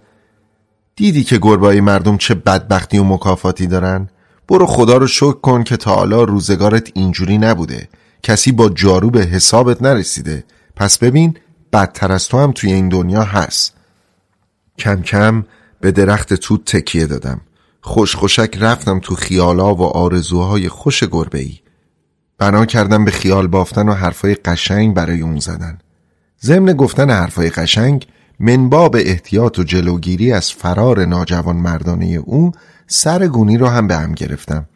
دیدی 0.96 1.24
که 1.24 1.38
گربایی 1.38 1.80
مردم 1.80 2.16
چه 2.16 2.34
بدبختی 2.34 2.98
و 2.98 3.04
مکافاتی 3.04 3.66
دارن؟ 3.66 4.08
برو 4.48 4.66
خدا 4.66 4.96
رو 4.96 5.06
شکر 5.06 5.32
کن 5.32 5.64
که 5.64 5.76
تا 5.76 5.94
حالا 5.94 6.22
روزگارت 6.22 6.90
اینجوری 6.94 7.38
نبوده. 7.38 7.88
کسی 8.24 8.52
با 8.52 8.68
جارو 8.68 9.10
به 9.10 9.20
حسابت 9.20 9.82
نرسیده. 9.82 10.44
پس 10.76 10.98
ببین 10.98 11.36
بدتر 11.72 12.12
از 12.12 12.28
تو 12.28 12.38
هم 12.38 12.52
توی 12.52 12.72
این 12.72 12.88
دنیا 12.88 13.22
هست. 13.22 13.74
کم 14.78 15.02
کم 15.02 15.44
به 15.80 15.92
درخت 15.92 16.34
توت 16.34 16.64
تکیه 16.64 17.06
دادم. 17.06 17.40
خوش 17.80 18.16
خوشک 18.16 18.56
رفتم 18.60 19.00
تو 19.00 19.14
خیالا 19.14 19.74
و 19.74 19.82
آرزوهای 19.82 20.68
خوش 20.68 21.04
گربه 21.04 21.38
ای 21.38 21.58
بنا 22.38 22.66
کردم 22.66 23.04
به 23.04 23.10
خیال 23.10 23.46
بافتن 23.46 23.88
و 23.88 23.92
حرفای 23.92 24.34
قشنگ 24.34 24.94
برای 24.94 25.20
اون 25.20 25.38
زدن. 25.38 25.78
ضمن 26.42 26.72
گفتن 26.72 27.10
حرفای 27.10 27.50
قشنگ 27.50 28.06
منباب 28.40 28.96
احتیاط 28.98 29.58
و 29.58 29.62
جلوگیری 29.62 30.32
از 30.32 30.52
فرار 30.52 31.04
ناجوان 31.04 31.56
مردانه 31.56 32.06
او 32.06 32.52
سر 32.86 33.26
گونی 33.26 33.58
رو 33.58 33.66
هم 33.66 33.86
به 33.86 33.96
هم 33.96 34.12
گرفتم. 34.12 34.66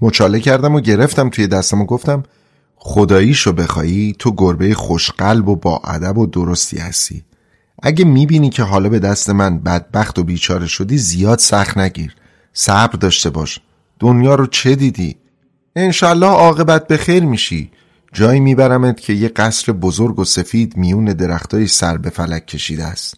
مچاله 0.00 0.40
کردم 0.40 0.74
و 0.74 0.80
گرفتم 0.80 1.28
توی 1.28 1.46
دستم 1.46 1.80
و 1.80 1.84
گفتم 1.84 2.22
خداییشو 2.86 3.52
بخوایی 3.52 4.16
تو 4.18 4.34
گربه 4.36 4.74
خوشقلب 4.74 5.48
و 5.48 5.56
با 5.56 5.80
ادب 5.84 6.18
و 6.18 6.26
درستی 6.26 6.78
هستی. 6.78 7.24
اگه 7.82 8.04
می‌بینی 8.04 8.50
که 8.50 8.62
حالا 8.62 8.88
به 8.88 8.98
دست 8.98 9.30
من 9.30 9.58
بدبخت 9.58 10.18
و 10.18 10.24
بیچاره 10.24 10.66
شدی 10.66 10.98
زیاد 10.98 11.38
سخت 11.38 11.78
نگیر. 11.78 12.14
صبر 12.52 12.96
داشته 12.96 13.30
باش. 13.30 13.60
دنیا 13.98 14.34
رو 14.34 14.46
چه 14.46 14.74
دیدی؟ 14.74 15.16
انشالله 15.76 16.26
عاقبت 16.26 16.86
به 16.86 16.96
خیر 16.96 17.24
میشی. 17.24 17.70
جایی 18.12 18.40
میبرمت 18.40 19.00
که 19.00 19.12
یه 19.12 19.28
قصر 19.28 19.72
بزرگ 19.72 20.18
و 20.18 20.24
سفید 20.24 20.76
میون 20.76 21.04
درختای 21.04 21.66
سر 21.66 21.96
به 21.96 22.10
فلک 22.10 22.46
کشیده 22.46 22.84
است. 22.84 23.16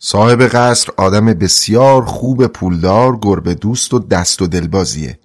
صاحب 0.00 0.42
قصر 0.42 0.92
آدم 0.96 1.26
بسیار 1.26 2.04
خوب 2.04 2.46
پولدار 2.46 3.18
گربه 3.22 3.54
دوست 3.54 3.94
و 3.94 3.98
دست 3.98 4.42
و 4.42 4.46
دلبازیه. 4.46 5.18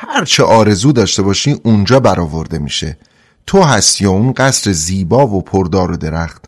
هرچه 0.00 0.42
آرزو 0.42 0.92
داشته 0.92 1.22
باشی 1.22 1.60
اونجا 1.62 2.00
برآورده 2.00 2.58
میشه. 2.58 2.98
تو 3.46 3.62
هستی 3.62 4.06
و 4.06 4.10
اون 4.10 4.32
قصر 4.32 4.72
زیبا 4.72 5.26
و 5.26 5.42
پردار 5.42 5.92
و 5.92 5.96
درخت. 5.96 6.44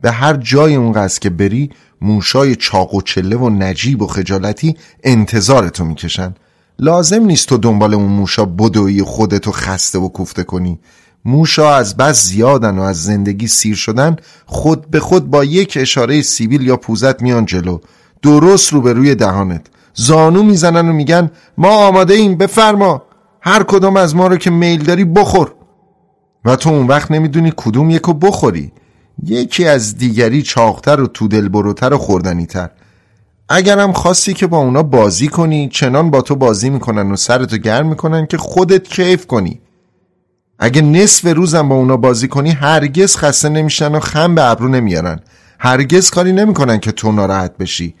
به 0.00 0.10
هر 0.10 0.36
جای 0.36 0.74
اون 0.74 0.92
قصر 0.92 1.20
که 1.20 1.30
بری 1.30 1.70
موشای 2.00 2.56
چاق 2.56 2.94
و 2.94 3.02
چله 3.02 3.36
و 3.36 3.50
نجیب 3.50 4.02
و 4.02 4.06
خجالتی 4.06 4.76
انتظارتو 5.04 5.84
می‌کشن. 5.84 6.34
لازم 6.78 7.24
نیست 7.24 7.48
تو 7.48 7.58
دنبال 7.58 7.94
اون 7.94 8.12
موشا 8.12 8.44
بدوی 8.44 9.02
خودتو 9.02 9.52
خسته 9.52 9.98
و 9.98 10.08
کوفته 10.08 10.42
کنی. 10.42 10.78
موشا 11.24 11.76
از 11.76 11.96
بس 11.96 12.24
زیادن 12.24 12.78
و 12.78 12.82
از 12.82 13.04
زندگی 13.04 13.46
سیر 13.46 13.76
شدن 13.76 14.16
خود 14.46 14.90
به 14.90 15.00
خود 15.00 15.30
با 15.30 15.44
یک 15.44 15.78
اشاره 15.80 16.22
سیبیل 16.22 16.62
یا 16.62 16.76
پوزت 16.76 17.22
میان 17.22 17.46
جلو. 17.46 17.78
درست 18.22 18.72
رو 18.72 18.80
به 18.80 18.92
روی 18.92 19.14
دهانت. 19.14 19.66
زانو 19.94 20.42
می‌زنن 20.42 20.88
و 20.88 20.92
میگن 20.92 21.30
ما 21.58 21.68
آماده 21.68 22.14
ایم 22.14 22.36
بفرما. 22.36 23.02
هر 23.40 23.62
کدام 23.62 23.96
از 23.96 24.16
ما 24.16 24.26
رو 24.26 24.36
که 24.36 24.50
میل 24.50 24.82
داری 24.82 25.04
بخور. 25.04 25.54
و 26.44 26.56
تو 26.56 26.70
اون 26.70 26.86
وقت 26.86 27.10
نمی‌دونی 27.10 27.52
کدوم 27.56 27.90
یکو 27.90 28.12
بخوری. 28.12 28.72
یکی 29.24 29.68
از 29.68 29.98
دیگری 29.98 30.42
چاقتر 30.42 31.00
و 31.00 31.06
تو 31.06 31.28
دل 31.28 31.48
بروتر 31.48 31.94
و 31.94 31.98
خوردنیتر. 31.98 32.70
اگرم 33.48 33.92
خواستی 33.92 34.34
که 34.34 34.46
با 34.46 34.58
اونا 34.58 34.82
بازی 34.82 35.28
کنی 35.28 35.68
چنان 35.68 36.10
با 36.10 36.22
تو 36.22 36.36
بازی 36.36 36.70
می‌کنن 36.70 37.12
و 37.12 37.16
سرتو 37.16 37.56
گرم 37.56 37.86
می‌کنن 37.86 38.26
که 38.26 38.36
خودت 38.36 38.88
کیف 38.88 39.26
کنی. 39.26 39.60
اگه 40.58 40.82
نصف 40.82 41.26
روزم 41.36 41.68
با 41.68 41.74
اونا 41.74 41.96
بازی 41.96 42.28
کنی 42.28 42.50
هرگز 42.50 43.16
خسته 43.16 43.48
نمیشن 43.48 43.94
و 43.94 44.00
خم 44.00 44.34
به 44.34 44.44
ابرو 44.44 44.68
نمیارن. 44.68 45.20
هرگز 45.58 46.10
کاری 46.10 46.32
نمی‌کنن 46.32 46.78
که 46.78 46.92
تو 46.92 47.12
ناراحت 47.12 47.56
بشی. 47.56 47.94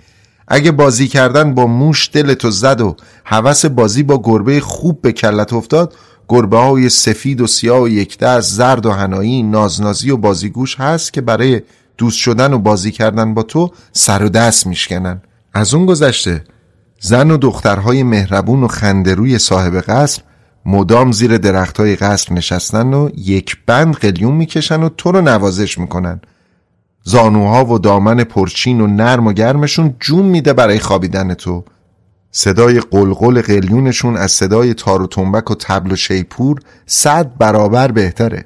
اگه 0.48 0.72
بازی 0.72 1.08
کردن 1.08 1.54
با 1.54 1.66
موش 1.66 2.10
دلتو 2.12 2.50
زد 2.50 2.80
و 2.80 2.96
هوس 3.24 3.66
بازی 3.66 4.02
با 4.02 4.20
گربه 4.24 4.60
خوب 4.60 5.02
به 5.02 5.12
کلت 5.12 5.52
افتاد 5.52 5.94
گربه 6.28 6.58
های 6.58 6.88
سفید 6.88 7.40
و 7.40 7.46
سیاه 7.46 7.82
و 7.82 7.88
یکده 7.88 8.40
زرد 8.40 8.86
و 8.86 8.90
هنایی 8.90 9.42
نازنازی 9.42 10.10
و 10.10 10.16
بازیگوش 10.16 10.80
هست 10.80 11.12
که 11.12 11.20
برای 11.20 11.62
دوست 11.98 12.18
شدن 12.18 12.52
و 12.52 12.58
بازی 12.58 12.90
کردن 12.90 13.34
با 13.34 13.42
تو 13.42 13.70
سر 13.92 14.22
و 14.22 14.28
دست 14.28 14.66
میشکنن. 14.66 15.22
از 15.54 15.74
اون 15.74 15.86
گذشته 15.86 16.44
زن 17.00 17.30
و 17.30 17.36
دخترهای 17.36 18.02
مهربون 18.02 18.62
و 18.62 18.68
خندروی 18.68 19.38
صاحب 19.38 19.74
قصر 19.74 20.22
مدام 20.66 21.12
زیر 21.12 21.38
درختهای 21.38 21.96
قصر 21.96 22.32
نشستن 22.32 22.94
و 22.94 23.08
یک 23.16 23.56
بند 23.66 23.94
قلیون 23.94 24.34
می‌کشن 24.34 24.82
و 24.82 24.88
تو 24.88 25.12
رو 25.12 25.20
نوازش 25.20 25.78
می‌کنن. 25.78 26.20
زانوها 27.04 27.64
و 27.64 27.78
دامن 27.78 28.24
پرچین 28.24 28.80
و 28.80 28.86
نرم 28.86 29.26
و 29.26 29.32
گرمشون 29.32 29.94
جون 30.00 30.26
میده 30.26 30.52
برای 30.52 30.78
خوابیدن 30.78 31.34
تو. 31.34 31.64
صدای 32.30 32.80
قلقل 32.80 33.40
قلیونشون 33.40 34.16
از 34.16 34.32
صدای 34.32 34.74
تار 34.74 35.02
و 35.02 35.06
تنبک 35.06 35.50
و 35.50 35.54
تبل 35.54 35.92
و 35.92 35.96
شیپور 35.96 36.60
صد 36.86 37.38
برابر 37.38 37.92
بهتره. 37.92 38.44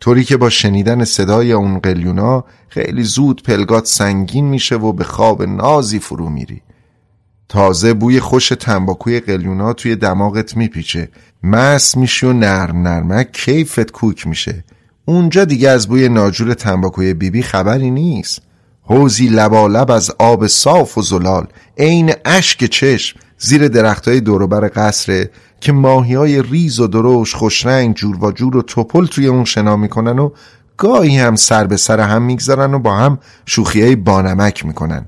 طوری 0.00 0.24
که 0.24 0.36
با 0.36 0.50
شنیدن 0.50 1.04
صدای 1.04 1.52
اون 1.52 1.78
قلیونا 1.78 2.44
خیلی 2.68 3.02
زود 3.02 3.42
پلگات 3.42 3.86
سنگین 3.86 4.44
میشه 4.44 4.76
و 4.76 4.92
به 4.92 5.04
خواب 5.04 5.42
نازی 5.42 5.98
فرو 5.98 6.28
میری. 6.28 6.62
تازه 7.48 7.94
بوی 7.94 8.20
خوش 8.20 8.48
تنباکوی 8.48 9.20
قلیونا 9.20 9.72
توی 9.72 9.96
دماغت 9.96 10.56
میپیچه. 10.56 11.08
مس 11.42 11.96
میشی 11.96 12.26
و 12.26 12.32
نرم 12.32 12.82
نرمک 12.82 13.32
کیفت 13.32 13.90
کوک 13.90 14.26
میشه. 14.26 14.64
اونجا 15.04 15.44
دیگه 15.44 15.68
از 15.68 15.88
بوی 15.88 16.08
ناجور 16.08 16.54
تنباکوی 16.54 17.14
بیبی 17.14 17.42
خبری 17.42 17.90
نیست. 17.90 18.42
حوزی 18.82 19.28
لبالب 19.28 19.90
از 19.90 20.10
آب 20.18 20.46
صاف 20.46 20.98
و 20.98 21.02
زلال 21.02 21.46
عین 21.78 22.12
اشک 22.24 22.64
چشم 22.64 23.18
زیر 23.38 23.68
درختای 23.68 24.20
دوروبر 24.20 24.70
قصره 24.74 25.30
که 25.60 25.72
ماهی 25.72 26.14
های 26.14 26.42
ریز 26.42 26.80
و 26.80 26.86
دروش 26.86 27.34
خوشرنگ 27.34 27.94
جور 27.94 28.24
و 28.24 28.32
جور 28.32 28.56
و 28.56 28.62
توپل 28.62 29.06
توی 29.06 29.26
اون 29.26 29.44
شنا 29.44 29.76
می‌کنن 29.76 30.18
و 30.18 30.30
گاهی 30.76 31.18
هم 31.18 31.36
سر 31.36 31.66
به 31.66 31.76
سر 31.76 32.00
هم 32.00 32.22
می‌گذارن 32.22 32.74
و 32.74 32.78
با 32.78 32.96
هم 32.96 33.18
شوخی 33.46 33.82
های 33.82 33.96
بانمک 33.96 34.66
می‌کنن. 34.66 35.06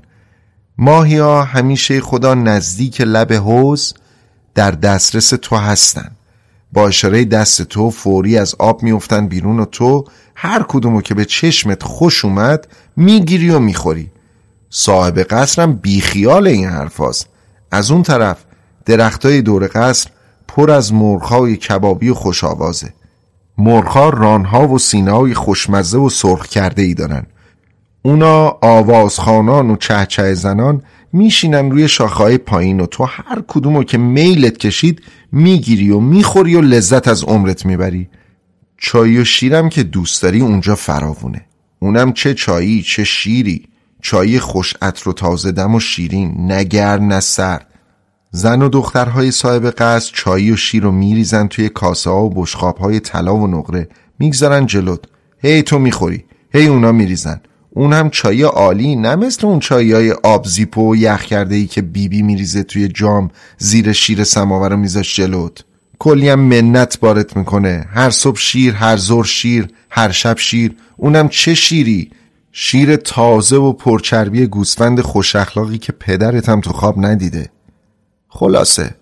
ماهی 0.77 1.17
ها 1.17 1.43
همیشه 1.43 2.01
خدا 2.01 2.33
نزدیک 2.33 3.01
لب 3.01 3.33
حوز 3.33 3.93
در 4.55 4.71
دسترس 4.71 5.29
تو 5.29 5.55
هستن. 5.55 6.14
با 6.75 6.87
اشاره 6.87 7.25
دست 7.25 7.61
تو 7.61 7.89
فوری 7.89 8.37
از 8.37 8.55
آب 8.59 8.83
میفتن 8.83 9.27
بیرون 9.27 9.59
و 9.59 9.65
تو 9.65 10.05
هر 10.35 10.65
کدومو 10.67 11.01
که 11.01 11.13
به 11.13 11.25
چشمت 11.25 11.83
خوش 11.83 12.25
اومد 12.25 12.67
می‌گیری 12.95 13.49
و 13.49 13.59
می‌خوری. 13.59 14.11
صاحب 14.69 15.19
قصرم 15.19 15.73
بیخیال 15.73 16.47
این 16.47 16.69
حرفاست 16.69 17.29
از 17.71 17.91
اون 17.91 18.03
طرف 18.03 18.37
درختای 18.85 19.41
دور 19.41 19.69
قصر 19.73 20.09
پر 20.47 20.71
از 20.71 20.93
مرغهای 20.93 21.57
کبابی 21.57 22.09
و 22.09 22.13
خوش 22.13 22.43
آوازه. 22.43 22.93
مرغها 23.57 24.09
رانها 24.09 24.67
و 24.67 24.79
سینه‌های 24.79 25.33
خوشمزه 25.33 25.97
و 25.97 26.09
سرخ 26.09 26.47
کرده 26.47 26.81
ای 26.81 26.93
دارن. 26.93 27.25
اونا 28.01 28.57
آوازخانان 28.61 29.69
و 29.69 29.75
چهچه 29.75 30.33
زنان 30.33 30.81
میشینن 31.15 31.71
روی 31.71 31.87
شاخهای 31.87 32.37
پایین 32.37 32.79
و 32.79 32.85
تو 32.85 33.03
هر 33.03 33.43
کدومو 33.47 33.83
که 33.83 33.97
میلت 33.97 34.57
کشید 34.57 35.01
می‌گیری 35.31 35.91
و 35.91 35.99
می‌خوری 35.99 36.55
و 36.55 36.61
لذت 36.61 37.07
از 37.07 37.23
عمرت 37.23 37.65
می‌بری. 37.65 38.09
چای 38.77 39.17
و 39.17 39.23
شیرم 39.23 39.69
که 39.69 39.83
دوست 39.83 40.23
داری 40.23 40.41
اونجا 40.41 40.75
فراوونه. 40.75 41.45
اونم 41.79 42.13
چه 42.13 42.33
چایی 42.33 42.81
چه 42.81 43.03
شیری. 43.03 43.67
چای 44.01 44.39
خوش 44.39 44.73
عطر 44.81 45.09
و 45.09 45.13
تازه 45.13 45.51
دم 45.51 45.75
و 45.75 45.79
شیرین 45.79 46.51
نگر 46.51 46.99
نه 46.99 47.19
سرد. 47.19 47.67
زن 48.31 48.61
و 48.61 48.69
دخترهای 48.69 49.31
صاحب 49.31 49.65
قصد 49.65 50.13
چای 50.13 50.51
و 50.51 50.55
شیر 50.55 50.83
رو 50.83 50.91
میریزن 50.91 51.47
توی 51.47 51.69
کاسه 51.69 52.09
ها 52.09 52.23
و 52.23 52.29
بشخاب 52.29 52.77
های 52.77 52.99
طلا 52.99 53.35
و 53.35 53.47
نقره. 53.47 53.89
می‌گذارن 54.19 54.65
جلوت. 54.65 54.99
هی 55.39 55.61
تو 55.61 55.79
می‌خوری. 55.79 56.25
هی 56.53 56.67
اونا 56.67 56.91
میریزن. 56.91 57.41
اون 57.77 57.93
هم 57.93 58.09
چای 58.09 58.43
عالی 58.43 58.95
نه 58.95 59.15
مثل 59.15 59.47
اون 59.47 59.59
چایی 59.59 59.91
های 59.91 60.11
آبزیپو 60.11 60.91
و 60.91 60.95
یخ 60.95 61.23
کرده 61.23 61.55
ای 61.55 61.67
که 61.67 61.81
بیبی 61.81 62.07
بی 62.07 62.21
میریزه 62.21 62.63
توی 62.63 62.87
جام 62.87 63.31
زیر 63.57 63.91
شیر 63.91 64.23
سماور 64.23 64.69
رو 64.69 64.77
میذاش 64.77 65.15
جلوت. 65.15 65.63
کلی 65.99 66.29
هم 66.29 66.39
منت 66.39 66.99
بارت 66.99 67.37
می‌کنه. 67.37 67.85
هر 67.93 68.09
صبح 68.09 68.39
شیر 68.39 68.73
هر 68.73 68.97
زور 68.97 69.25
شیر 69.25 69.67
هر 69.89 70.11
شب 70.11 70.37
شیر. 70.37 70.75
اونم 70.97 71.29
چه 71.29 71.53
شیری؟ 71.53 72.11
شیر 72.51 72.95
تازه 72.95 73.55
و 73.55 73.73
پرچربی 73.73 74.47
گوسفند 74.47 75.01
خوش 75.01 75.35
اخلاقی 75.35 75.77
که 75.77 75.91
پدرت 75.91 76.49
هم 76.49 76.61
تو 76.61 76.73
خواب 76.73 77.05
ندیده. 77.05 77.49
خلاصه 78.27 78.95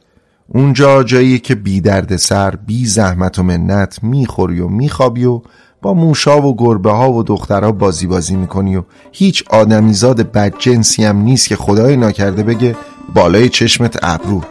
اونجا 0.48 1.04
جایی 1.04 1.40
که 1.40 1.56
بی 1.56 1.82
درد 1.82 2.16
سر 2.16 2.56
بی 2.56 2.86
زحمت 2.86 3.40
و 3.40 3.44
منت 3.44 4.04
می‌خوری 4.04 4.60
و 4.60 4.68
میخوابی 4.68 5.26
و 5.26 5.42
با 5.84 5.94
موشا 5.94 6.42
و 6.42 6.56
گربه 6.56 6.92
ها 6.92 7.12
و 7.12 7.24
دخترها 7.24 7.72
بازی 7.72 8.08
بازی 8.08 8.36
می‌کنی 8.36 8.76
و 8.76 8.84
هیچ 9.12 9.44
آدمیزاد 9.50 10.32
بدجنسی 10.32 11.04
هم 11.04 11.18
نیست 11.18 11.48
که 11.48 11.56
خدای 11.56 11.98
ناکرده 11.98 12.44
بگه 12.44 12.76
بالای 13.14 13.50
چشمت 13.50 14.00
ابرو. 14.04 14.42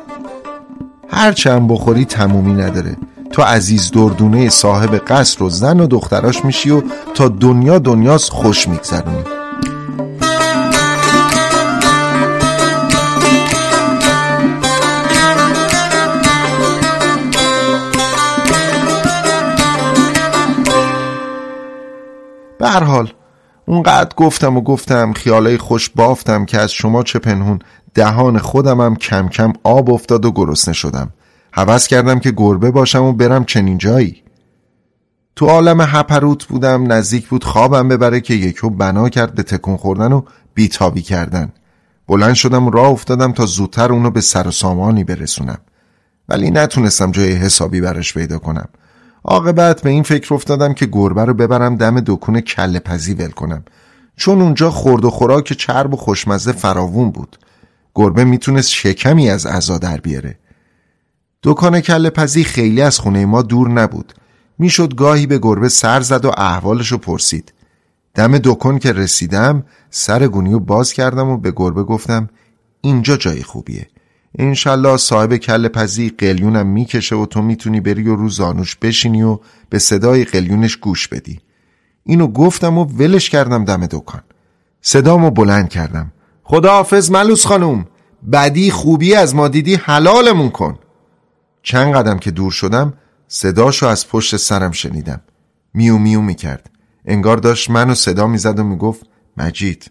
هرچند 1.09 1.69
بخوری 1.69 2.05
تمومی 2.05 2.55
نداره. 2.55 2.97
تو 3.31 3.43
عزیز 3.43 3.91
دردونه 3.91 4.49
صاحب 4.49 4.95
قصر 4.95 5.43
و 5.43 5.49
زن 5.51 5.81
و 5.81 5.87
دختراش 5.87 6.45
میشی 6.45 6.71
و 6.71 6.83
تا 7.15 7.29
دنیا 7.29 7.79
دنیاست 7.79 8.31
خوش 8.31 8.69
میگذرونی. 8.69 9.42
به 22.63 22.69
هر 22.69 22.85
حال 22.85 23.13
اونقدر 23.67 24.15
گفتم 24.17 24.57
و 24.57 24.61
گفتم 24.61 25.13
خیالای 25.13 25.59
خوش 25.59 25.91
بافتم 25.91 26.45
که 26.45 26.59
از 26.59 26.73
شما 26.73 27.03
چه 27.03 27.19
پنهون. 27.19 27.59
دهان 27.95 28.39
خودمم 28.39 28.97
کم 28.97 29.29
کم 29.29 29.53
آب 29.63 29.91
افتاد 29.91 30.25
و 30.25 30.33
گرسنه 30.33 30.75
شدم. 30.75 31.13
حوض 31.53 31.87
کردم 31.87 32.19
که 32.19 32.33
گربه 32.37 32.71
باشم 32.71 33.03
و 33.03 33.13
برم 33.13 33.45
چنین 33.45 33.79
جایی. 33.79 34.23
تو 35.37 35.47
عالم 35.47 35.81
هپروت 35.81 36.45
بودم 36.45 36.93
نزدیک 36.93 37.29
بود 37.29 37.45
خوابم 37.45 37.89
ببره 37.89 38.21
که 38.21 38.35
یکو 38.35 38.71
بنا 38.71 39.09
کرد 39.09 39.35
به 39.35 39.43
تکون 39.43 39.77
خوردن 39.77 40.13
و 40.13 40.23
بیتابی 40.55 41.03
کردن. 41.03 41.53
بلند 42.09 42.35
شدم 42.35 42.71
راه 42.71 42.89
افتادم 42.89 43.33
تا 43.33 43.47
زودتر 43.47 43.93
اونو 43.93 44.11
به 44.11 44.21
سر 44.21 44.49
و 44.49 44.51
سامانی 44.51 45.05
برسونم. 45.05 45.59
ولی 46.29 46.51
نتونستم 46.51 47.11
جای 47.11 47.33
حسابی 47.33 47.81
براش 47.81 48.15
پیدا 48.15 48.39
کنم. 48.39 48.69
عاقبت 49.25 49.83
به 49.83 49.91
این 49.91 50.03
فکر 50.03 50.35
افتادم 50.35 50.75
که 50.75 50.87
گربه 50.87 51.25
رو 51.25 51.35
ببرم 51.35 51.77
دم 51.77 52.01
دکون 52.01 52.41
کله 52.41 52.79
پزی 52.79 53.15
ول 53.15 53.31
کنم. 53.31 53.65
چون 54.17 54.43
اونجا 54.43 54.71
خورد 54.71 55.05
و 55.05 55.11
خوراک 55.11 55.53
چرب 55.53 55.95
و 55.95 55.97
خوشمزه 55.97 56.53
فراوون 56.53 57.11
بود. 57.11 57.37
گربه 57.95 58.25
می‌تونست 58.25 58.71
شکمی 58.71 59.31
از 59.31 59.47
عزا 59.47 59.79
در 59.79 59.97
بیاره. 59.97 60.39
دکان 61.43 61.81
کله 61.81 62.11
پزی 62.11 62.45
خیلی 62.45 62.83
از 62.83 62.99
خونه 62.99 63.27
ما 63.27 63.43
دور 63.43 63.69
نبود. 63.69 64.13
می‌شد 64.59 64.95
گاهی 64.95 65.27
به 65.27 65.39
گربه 65.39 65.69
سر 65.69 66.01
زد 66.01 66.25
و 66.25 66.31
احوالشو 66.37 66.99
پرسید. 66.99 67.53
دم 68.15 68.39
دکان 68.39 68.79
که 68.79 68.93
رسیدم 68.93 69.65
سر 69.91 70.29
گونیو 70.29 70.59
باز 70.59 70.93
کردم 70.93 71.29
و 71.29 71.37
به 71.37 71.53
گربه 71.57 71.83
گفتم 71.83 72.29
اینجا 72.81 73.17
جای 73.17 73.43
خوبیه. 73.43 73.89
انشالله 74.39 74.97
صاحب 74.97 75.37
کل 75.37 75.69
پزی 75.69 76.11
قلیونم 76.11 76.67
می‌کشه 76.67 77.17
و 77.17 77.27
تو 77.27 77.43
می‌تونی 77.43 77.81
بری 77.81 78.09
و 78.09 78.17
رو 78.17 78.29
زانوش 78.29 78.77
بشینی 78.77 79.23
و 79.23 79.39
به 79.69 79.79
صدای 79.79 80.25
قلیونش 80.25 80.77
گوش 80.77 81.09
بدی. 81.09 81.41
اینو 82.05 82.27
گفتم 82.27 82.79
و 82.79 82.85
ولش 82.85 83.31
کردم 83.31 83.65
دم 83.65 83.87
دکان. 83.87 84.23
صدامو 84.81 85.31
بلند 85.31 85.69
کردم. 85.69 86.13
خداحافظ 86.45 87.11
ملوس 87.11 87.47
خانوم 87.47 87.87
بدی 88.33 88.71
خوبی 88.71 89.15
از 89.15 89.35
ما 89.35 89.49
دیدی 89.49 89.75
حلالمون 89.75 90.51
کن. 90.51 90.79
چند 91.63 91.95
قدم 91.95 92.19
که 92.19 92.31
دور 92.31 92.53
شدم 92.53 92.95
صداشو 93.29 93.87
از 93.87 94.09
پشت 94.09 94.37
سرم 94.37 94.71
شنیدم. 94.73 95.21
میو 95.75 95.99
میو 95.99 96.21
می‌کرد. 96.21 96.71
انگار 97.05 97.37
داشت 97.37 97.71
منو 97.71 97.95
صدا 97.95 98.27
می‌زد 98.27 98.59
و 98.59 98.65
می‌گفت 98.65 99.07
مجید 99.37 99.91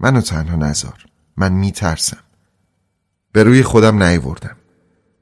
منو 0.00 0.20
تنها 0.20 0.56
نزار. 0.56 1.04
من 1.36 1.52
میترسم. 1.52 2.25
به 3.36 3.42
روی 3.42 3.62
خودم 3.62 4.02
نیوردم. 4.02 4.56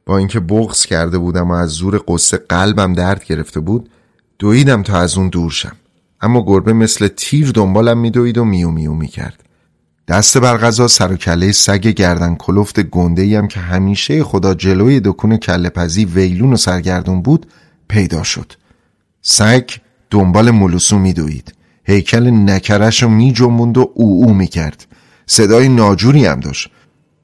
با 0.07 0.19
اینکه 0.19 0.41
بغض 0.41 0.87
کرده 0.87 1.19
بودم 1.19 1.51
و 1.51 1.53
از 1.53 1.71
زور 1.71 2.03
قصه 2.09 2.37
قلبم 2.37 2.93
درد 2.93 3.25
گرفته 3.25 3.61
بود 3.61 3.91
دویدم 4.39 4.83
تا 4.83 4.99
از 4.99 5.19
اون 5.19 5.29
دور 5.29 5.51
شم. 5.51 5.73
اما 6.21 6.45
گربه 6.47 6.73
مثل 6.73 7.09
تیر 7.09 7.51
دنبالم 7.51 7.99
میدوید 7.99 8.39
و 8.39 8.45
میو 8.45 8.71
میو 8.71 8.93
می‌کرد. 8.93 9.45
دست 10.09 10.39
بر 10.39 10.57
غذا 10.57 10.89
سر 10.89 11.13
و 11.13 11.17
کله 11.17 11.53
سگ 11.53 11.87
گردن 11.87 12.35
کلفت 12.35 12.81
گنده 12.81 13.39
هم 13.39 13.49
که 13.49 13.61
همیشه 13.61 14.25
خدا 14.25 14.55
جلوی 14.55 15.01
دکون 15.01 15.37
کله 15.37 15.69
پزی 15.69 16.05
ویلون 16.05 16.53
و 16.53 16.57
سرگردون 16.57 17.23
بود 17.23 17.47
پیدا 17.89 18.23
شد. 18.23 18.53
سگ 19.23 19.71
دنبال 20.11 20.51
ملوسو 20.51 20.99
میدوید. 20.99 21.55
هیکل 21.85 22.31
نکرش 22.31 23.03
رو 23.03 23.09
می 23.09 23.35
و 23.41 23.45
او 23.95 24.25
او 24.25 24.35
می 24.35 24.47
کرد 24.47 24.87
صدای 25.27 25.69
ناجوری 25.69 26.27
هم 26.27 26.41
داشت. 26.41 26.71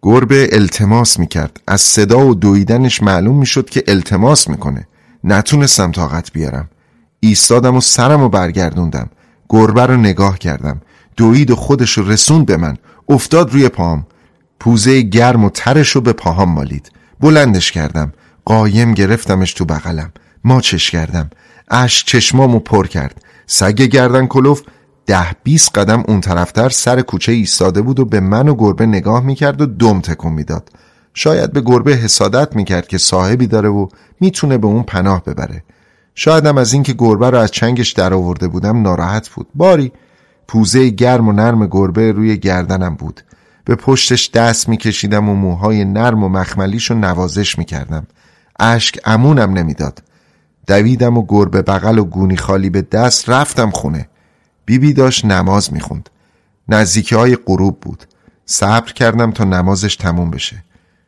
گربه 0.02 0.48
التماس 0.52 1.18
می 1.18 1.26
کرد 1.26 1.60
از 1.66 1.80
صدا 1.80 2.26
و 2.26 2.34
دویدنش 2.34 3.02
معلوم 3.02 3.38
می 3.38 3.46
شد 3.46 3.70
که 3.70 3.84
التماس 3.88 4.48
می‌کنه. 4.48 4.86
نتونستم 5.24 5.92
طاقت 5.92 6.32
بیارم. 6.32 6.68
ایستادم 7.20 7.76
و 7.76 7.80
سرم 7.80 8.22
و 8.22 8.28
برگردوندم. 8.28 9.10
گربه 9.48 9.86
رو 9.86 9.96
نگاه 9.96 10.38
کردم. 10.38 10.80
دوید 11.16 11.50
و 11.50 11.56
خودش 11.56 11.98
رو 11.98 12.08
رسوند 12.08 12.46
به 12.46 12.56
من. 12.56 12.76
افتاد 13.08 13.52
روی 13.52 13.68
پام 13.68 14.06
پوزه 14.60 15.00
گرم 15.00 15.44
و 15.44 15.50
ترش 15.50 15.90
رو 15.90 16.00
به 16.00 16.12
پاهام 16.12 16.48
مالید. 16.48 16.92
بلندش 17.20 17.72
کردم. 17.72 18.12
قایم 18.44 18.94
گرفتمش 18.94 19.52
تو 19.52 19.64
بغلم. 19.64 20.12
ماچش 20.44 20.90
کردم. 20.90 21.30
اش 21.70 22.04
چشمامو 22.04 22.58
پر 22.58 22.86
کرد. 22.86 23.22
سگ 23.46 23.74
گردن 23.74 24.26
کلوف 24.26 24.62
ده 25.10 25.36
بیست 25.42 25.78
قدم 25.78 26.04
اون 26.08 26.20
طرفتر 26.20 26.68
سر 26.68 27.00
کوچه 27.00 27.32
ایستاده 27.32 27.82
بود 27.82 28.00
و 28.00 28.04
به 28.04 28.20
من 28.20 28.48
و 28.48 28.54
گربه 28.54 28.86
نگاه 28.86 29.24
می‌کرد 29.24 29.60
و 29.60 29.66
دم 29.66 30.00
تکون 30.00 30.32
می‌داد. 30.32 30.68
شاید 31.14 31.52
به 31.52 31.60
گربه 31.60 31.94
حسادت 31.94 32.56
می‌کرد 32.56 32.88
که 32.88 32.98
صاحبی 32.98 33.46
داره 33.46 33.68
و 33.68 33.88
می‌تونه 34.20 34.58
به 34.58 34.66
اون 34.66 34.82
پناه 34.82 35.24
ببره. 35.24 35.64
شایدم 36.14 36.58
از 36.58 36.72
اینکه 36.72 36.92
گربه 36.92 37.30
رو 37.30 37.38
از 37.38 37.50
چنگش 37.50 37.92
در 37.92 38.14
آورده 38.14 38.48
بودم 38.48 38.82
ناراحت 38.82 39.28
بود. 39.28 39.46
باری 39.54 39.92
پوزه 40.48 40.88
گرم 40.88 41.28
و 41.28 41.32
نرم 41.32 41.66
گربه 41.66 42.12
روی 42.12 42.38
گردنم 42.38 42.94
بود. 42.94 43.20
به 43.64 43.74
پشتش 43.74 44.30
دست 44.30 44.68
میکشیدم 44.68 45.28
و 45.28 45.34
موهای 45.34 45.84
نرم 45.84 46.24
و 46.24 46.28
مخملیش 46.28 46.90
رو 46.90 46.98
نوازش 46.98 47.58
می‌کردم. 47.58 48.06
اشک 48.60 48.98
امونم 49.04 49.52
نمی‌داد. 49.52 50.02
دویدم 50.66 51.18
و 51.18 51.24
گربه 51.28 51.62
بغل 51.62 51.98
و 51.98 52.04
گونی 52.04 52.36
خالی 52.36 52.70
به 52.70 52.82
دست 52.82 53.28
رفتم 53.28 53.70
خونه. 53.70 54.08
بیبی 54.70 54.92
داشت 54.92 55.24
نماز 55.24 55.72
می‌خوند. 55.72 56.10
نزدیکی 56.68 57.14
های 57.14 57.36
غروب 57.36 57.80
بود. 57.80 58.04
صبر 58.44 58.92
کردم 58.92 59.30
تا 59.30 59.44
نمازش 59.44 59.96
تموم 59.96 60.30
بشه. 60.30 60.64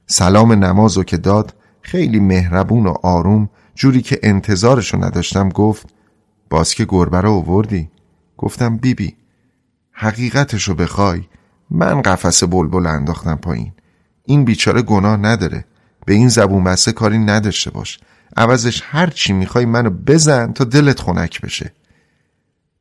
سلام 0.06 0.52
نمازو 0.52 1.04
که 1.04 1.16
داد 1.16 1.54
خیلی 1.82 2.20
مهربون 2.20 2.86
و 2.86 2.94
آروم 3.02 3.48
جوری 3.74 4.02
که 4.02 4.20
انتظارشو 4.22 5.04
نداشتم 5.04 5.48
گفت 5.48 5.86
باز 6.50 6.74
که 6.74 6.84
گربه 6.88 7.20
رو 7.20 7.30
اووردی 7.30 7.90
گفتم 8.38 8.76
بیبی 8.76 9.16
حقیقتشو 9.92 10.74
بخوای. 10.74 11.22
من 11.70 12.02
قفس 12.02 12.44
بلبل 12.44 12.86
انداختم 12.86 13.36
پایین. 13.36 13.72
این 14.24 14.44
بیچاره 14.44 14.82
گناه 14.82 15.16
نداره. 15.16 15.64
به 16.06 16.14
این 16.14 16.28
زبون 16.28 16.64
بسته 16.64 16.92
کاری 16.92 17.18
نداشته 17.18 17.70
باش. 17.70 18.00
عوضش 18.36 18.82
هر 18.84 19.10
چی 19.10 19.32
می‌خوای 19.32 19.64
منو 19.64 19.90
بزن 19.90 20.52
تا 20.52 20.64
دلت 20.64 21.00
خنک 21.00 21.40
بشه. 21.40 21.72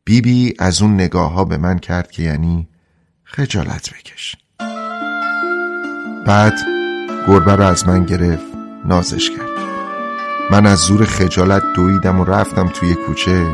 بیبی 0.03 0.45
بی 0.49 0.55
از 0.59 0.81
اون 0.81 0.93
نگاه 0.93 1.31
ها 1.31 1.45
به 1.45 1.57
من 1.57 1.79
کرد 1.79 2.11
که 2.11 2.23
یعنی 2.23 2.67
خجالت 3.23 3.89
بکش. 3.89 4.35
بعد 6.27 6.53
گربه 7.27 7.55
رو 7.55 7.63
از 7.63 7.87
من 7.87 8.05
گرفت 8.05 8.45
نازش 8.85 9.29
کرد. 9.29 9.61
من 10.51 10.65
از 10.65 10.79
زور 10.79 11.05
خجالت 11.05 11.63
دویدم 11.75 12.19
و 12.19 12.23
رفتم 12.23 12.67
توی 12.67 12.95
کوچه. 12.95 13.45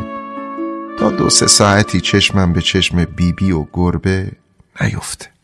تا 0.99 1.11
دو 1.11 1.29
سه 1.29 1.47
ساعتی 1.47 2.01
چشمم 2.01 2.53
به 2.53 2.61
چشم 2.61 3.05
بیبی 3.05 3.31
بی 3.31 3.51
و 3.51 3.65
گربه 3.73 4.31
نیفته 4.81 5.36